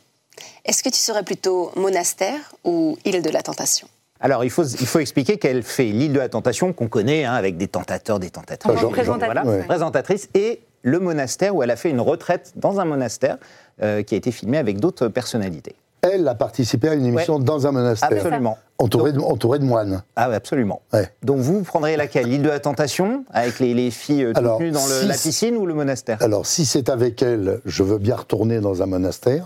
est-ce 0.63 0.83
que 0.83 0.89
tu 0.89 0.99
serais 0.99 1.23
plutôt 1.23 1.71
monastère 1.75 2.53
ou 2.63 2.99
île 3.03 3.23
de 3.23 3.31
la 3.31 3.41
tentation? 3.41 3.87
Alors, 4.19 4.43
il 4.43 4.51
faut, 4.51 4.63
il 4.63 4.85
faut 4.85 4.99
expliquer 4.99 5.37
qu'elle 5.37 5.63
fait 5.63 5.85
l'île 5.85 6.13
de 6.13 6.19
la 6.19 6.29
Tentation, 6.29 6.71
qu'on 6.71 6.87
connaît, 6.87 7.25
hein, 7.25 7.33
avec 7.33 7.57
des 7.57 7.67
tentateurs, 7.67 8.19
des 8.19 8.29
tentatrices. 8.29 8.71
Présentatrice. 8.71 9.25
Voilà, 9.25 9.43
ouais. 9.43 9.63
présentatrice. 9.63 10.29
Et 10.35 10.61
le 10.83 10.99
monastère, 10.99 11.55
où 11.55 11.63
elle 11.63 11.71
a 11.71 11.75
fait 11.75 11.89
une 11.89 11.99
retraite 11.99 12.53
dans 12.57 12.79
un 12.79 12.85
monastère, 12.85 13.37
euh, 13.81 14.03
qui 14.03 14.13
a 14.13 14.17
été 14.17 14.31
filmé 14.31 14.59
avec 14.59 14.79
d'autres 14.79 15.07
personnalités. 15.07 15.73
Elle 16.01 16.27
a 16.27 16.33
participé 16.35 16.89
à 16.89 16.93
une 16.95 17.05
émission 17.05 17.37
dans 17.37 17.67
un 17.67 17.71
monastère, 17.71 18.09
Absolument. 18.11 18.57
entourée 18.79 19.13
de, 19.13 19.19
entourée 19.19 19.59
de 19.59 19.63
moines. 19.65 20.01
Ah 20.15 20.29
oui, 20.29 20.35
absolument. 20.35 20.81
Ouais. 20.93 21.07
Donc 21.21 21.37
vous 21.37 21.61
prendrez 21.61 21.95
laquelle 21.95 22.25
L'île 22.27 22.41
de 22.41 22.49
la 22.49 22.59
Tentation, 22.59 23.23
avec 23.31 23.59
les, 23.59 23.75
les 23.75 23.91
filles 23.91 24.23
euh, 24.23 24.27
toutes 24.29 24.37
Alors, 24.37 24.59
nues 24.59 24.71
dans 24.71 24.83
le- 24.87 24.93
si- 25.01 25.05
la 25.07 25.13
piscine 25.13 25.55
ou 25.57 25.67
le 25.67 25.75
monastère? 25.75 26.17
Alors, 26.21 26.47
si 26.47 26.65
c'est 26.65 26.89
avec 26.89 27.21
elle, 27.21 27.61
je 27.65 27.83
veux 27.83 27.99
bien 27.99 28.15
retourner 28.15 28.59
dans 28.61 28.81
un 28.81 28.87
monastère. 28.87 29.45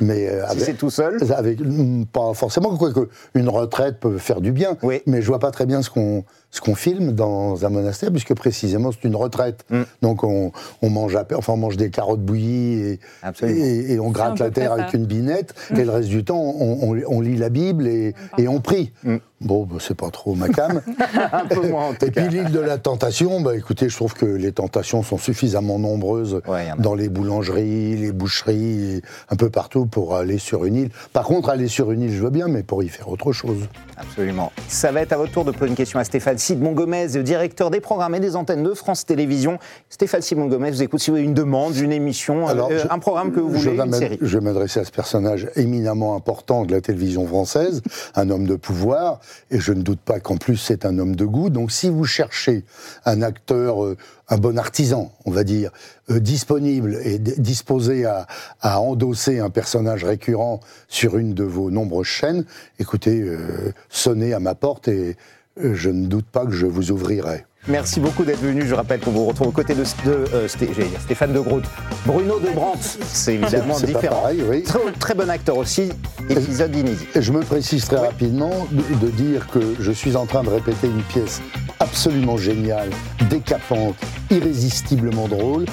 mais 0.00 0.28
euh, 0.28 0.44
Si 0.54 0.60
c'est 0.60 0.74
tout 0.74 0.90
seul? 0.90 1.18
avec- 1.32 1.60
mm, 1.60 2.06
pas 2.06 2.34
forcément, 2.34 2.76
quoique 2.76 3.08
une 3.34 3.48
retraite 3.48 4.00
peut 4.00 4.18
faire 4.18 4.40
du 4.40 4.50
bien. 4.50 4.76
Oui. 4.82 5.00
Mais 5.06 5.22
je 5.22 5.28
vois 5.28 5.38
pas 5.38 5.52
très 5.52 5.66
bien 5.66 5.80
ce 5.82 5.90
qu'on 5.90 6.24
ce 6.54 6.60
qu'on 6.60 6.76
filme 6.76 7.10
dans 7.12 7.66
un 7.66 7.68
monastère, 7.68 8.12
puisque 8.12 8.32
précisément 8.34 8.92
c'est 8.92 9.02
une 9.08 9.16
retraite. 9.16 9.64
Mm. 9.70 9.82
Donc 10.02 10.22
on, 10.22 10.52
on 10.82 10.88
mange 10.88 11.16
à, 11.16 11.26
enfin 11.36 11.54
on 11.54 11.56
mange 11.56 11.76
des 11.76 11.90
carottes 11.90 12.20
bouillies 12.20 12.74
et, 12.80 13.00
Absolument. 13.24 13.64
et, 13.64 13.92
et 13.94 13.98
on 13.98 14.10
gratte 14.10 14.38
la 14.38 14.50
terre 14.50 14.70
avec 14.72 14.94
une 14.94 15.04
binette. 15.04 15.52
Et 15.76 15.82
le 15.84 15.90
reste 15.90 16.08
du 16.10 16.22
temps, 16.22 16.40
on, 16.40 16.92
on- 16.92 17.00
on 17.08 17.20
lit 17.20 17.36
la 17.36 17.48
Bible 17.48 17.88
et, 17.88 18.14
et 18.38 18.46
on 18.46 18.60
prie. 18.60 18.92
Bon, 19.40 19.64
bah, 19.64 19.76
c'est 19.80 19.96
pas 19.96 20.10
trop 20.10 20.34
ma 20.34 20.48
cam. 20.48 20.80
Un 21.32 21.44
peu 21.46 21.68
moins 21.68 21.88
en 21.88 21.94
tout 21.94 22.06
Et 22.06 22.10
cas. 22.10 22.22
puis 22.26 22.30
l'île 22.38 22.50
de 22.52 22.60
la 22.60 22.78
tentation, 22.78 23.40
bah, 23.40 23.54
écoutez, 23.56 23.88
je 23.88 23.96
trouve 23.96 24.14
que 24.14 24.24
les 24.24 24.52
tentations 24.52 25.02
sont 25.02 25.18
suffisamment 25.18 25.78
nombreuses 25.78 26.40
Ouais, 26.46 26.66
dans 26.78 26.94
les 26.94 27.08
boulangeries, 27.08 27.96
les 27.96 28.12
boucheries, 28.12 29.02
un 29.28 29.36
peu 29.36 29.50
partout 29.50 29.86
pour 29.86 30.14
aller 30.14 30.38
sur 30.38 30.64
une 30.64 30.76
île. 30.76 30.90
Par 31.12 31.24
contre, 31.24 31.50
aller 31.50 31.68
sur 31.68 31.90
une 31.90 32.02
île, 32.02 32.12
je 32.12 32.22
veux 32.22 32.30
bien, 32.30 32.48
mais 32.48 32.62
pour 32.62 32.82
y 32.84 32.88
faire 32.88 33.08
autre 33.08 33.32
chose. 33.32 33.58
Absolument. 33.96 34.50
Ça 34.68 34.92
va 34.92 35.02
être 35.02 35.12
à 35.12 35.16
votre 35.16 35.32
tour 35.32 35.44
de 35.44 35.50
poser 35.50 35.68
une 35.68 35.76
question 35.76 35.98
à 35.98 36.04
Stéphane 36.04 36.38
Simon 36.38 36.72
Gomez, 36.72 37.08
directeur 37.22 37.70
des 37.70 37.80
programmes 37.80 38.14
et 38.14 38.20
des 38.20 38.36
antennes 38.36 38.62
de 38.62 38.72
France 38.72 39.04
Télévisions. 39.04 39.58
Stéphane 39.90 40.22
Simon 40.22 40.46
Gomez, 40.46 40.70
vous 40.70 40.82
écoutez 40.82 41.04
si 41.04 41.10
vous 41.10 41.16
avez 41.16 41.24
une 41.26 41.34
demande, 41.34 41.76
une 41.76 41.92
émission, 41.92 42.46
Alors, 42.46 42.70
euh, 42.70 42.78
je- 42.84 42.88
un 42.88 42.98
programme 42.98 43.32
que 43.32 43.40
vous 43.40 43.50
voulez, 43.50 43.76
une 43.76 43.92
série. 43.92 44.18
Je 44.22 44.38
vais 44.38 44.44
m'adresser 44.44 44.80
à 44.80 44.84
ce 44.84 44.92
personnage 44.92 45.48
éminemment 45.56 46.14
important 46.16 46.64
de 46.64 46.72
la 46.72 46.80
télévision 46.80 47.26
française, 47.26 47.82
un 48.14 48.30
homme 48.30 48.46
de 48.46 48.54
pouvoir, 48.56 49.20
et 49.50 49.60
je 49.60 49.72
ne 49.72 49.82
doute 49.82 50.00
pas 50.00 50.20
qu'en 50.20 50.36
plus 50.36 50.56
c'est 50.56 50.84
un 50.84 50.98
homme 50.98 51.16
de 51.16 51.24
goût. 51.24 51.50
Donc 51.50 51.70
si 51.72 51.88
vous 51.88 52.04
cherchez 52.04 52.64
un 53.04 53.22
acteur, 53.22 53.84
euh, 53.84 53.96
un 54.28 54.38
bon 54.38 54.58
artisan, 54.58 55.12
on 55.24 55.30
va 55.30 55.44
dire, 55.44 55.70
euh, 56.10 56.20
disponible 56.20 56.98
et 57.04 57.18
disposé 57.18 58.04
à, 58.04 58.26
à 58.60 58.80
endosser 58.80 59.38
un 59.38 59.50
personnage 59.50 60.04
récurrent 60.04 60.60
sur 60.88 61.18
une 61.18 61.34
de 61.34 61.44
vos 61.44 61.70
nombreuses 61.70 62.06
chaînes, 62.06 62.44
écoutez, 62.78 63.20
euh, 63.20 63.72
sonnez 63.88 64.34
à 64.34 64.40
ma 64.40 64.54
porte 64.54 64.88
et 64.88 65.16
je 65.56 65.90
ne 65.90 66.06
doute 66.06 66.26
pas 66.26 66.44
que 66.46 66.52
je 66.52 66.66
vous 66.66 66.90
ouvrirai. 66.90 67.44
Merci 67.66 67.98
beaucoup 67.98 68.24
d'être 68.24 68.40
venu. 68.40 68.66
Je 68.66 68.74
rappelle 68.74 69.00
qu'on 69.00 69.10
vous 69.10 69.24
retrouve 69.24 69.48
aux 69.48 69.52
côtés 69.52 69.74
de, 69.74 69.82
de, 69.82 70.10
euh, 70.34 70.46
Sté- 70.48 70.68
j'allais 70.74 70.88
dire 70.88 71.00
Stéphane 71.00 71.32
de 71.32 71.40
Groot. 71.40 71.64
Bruno 72.04 72.38
de 72.38 72.50
Brandt, 72.50 72.78
c'est 73.06 73.34
évidemment 73.34 73.78
différent. 73.80 74.20
pareil, 74.20 74.42
oui. 74.46 74.62
Très, 74.64 74.78
très 74.98 75.14
bon 75.14 75.30
acteur 75.30 75.56
aussi, 75.56 75.90
épisode 76.28 76.76
inédit. 76.76 77.06
Je 77.16 77.32
me 77.32 77.40
précise 77.40 77.86
très 77.86 77.96
rapidement 77.96 78.66
de, 78.70 79.06
de 79.06 79.10
dire 79.10 79.46
que 79.48 79.60
je 79.80 79.92
suis 79.92 80.14
en 80.14 80.26
train 80.26 80.42
de 80.42 80.50
répéter 80.50 80.88
une 80.88 81.02
pièce 81.04 81.40
absolument 81.80 82.36
géniale, 82.36 82.90
décapante, 83.30 83.96
irrésistiblement 84.30 85.26
drôle, 85.26 85.64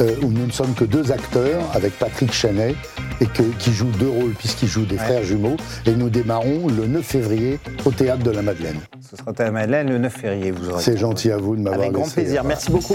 euh, 0.00 0.14
où 0.22 0.28
nous 0.28 0.46
ne 0.46 0.52
sommes 0.52 0.74
que 0.74 0.84
deux 0.84 1.10
acteurs 1.10 1.62
avec 1.74 1.98
Patrick 1.98 2.32
Chenet 2.32 2.74
et 3.20 3.26
que, 3.26 3.42
qui 3.58 3.72
joue 3.72 3.90
deux 3.98 4.08
rôles 4.08 4.32
puisqu'il 4.32 4.68
joue 4.68 4.84
des 4.84 4.96
Ouais. 4.96 5.04
frères 5.04 5.24
jumeaux. 5.24 5.56
Et 5.86 5.92
nous 5.92 6.10
démarrons 6.10 6.68
le 6.68 6.86
9 6.86 7.04
février 7.04 7.58
au 7.84 7.90
théâtre 7.90 8.22
de 8.22 8.30
la 8.30 8.42
Madeleine. 8.42 8.78
Ce 9.00 9.16
sera 9.16 9.32
à 9.36 9.42
la 9.42 9.50
Madeleine 9.50 9.88
le 9.88 9.98
9 9.98 10.12
février. 10.12 10.50
Vous 10.50 10.68
aurez 10.70 10.82
C'est 10.82 10.96
gentil 10.96 11.30
à 11.30 11.36
vous 11.36 11.56
de 11.56 11.60
m'avoir 11.62 11.80
Avec 11.80 11.92
grand 11.92 12.08
plaisir. 12.12 12.42
euh, 12.44 12.48
Merci 12.48 12.70
beaucoup. 12.70 12.94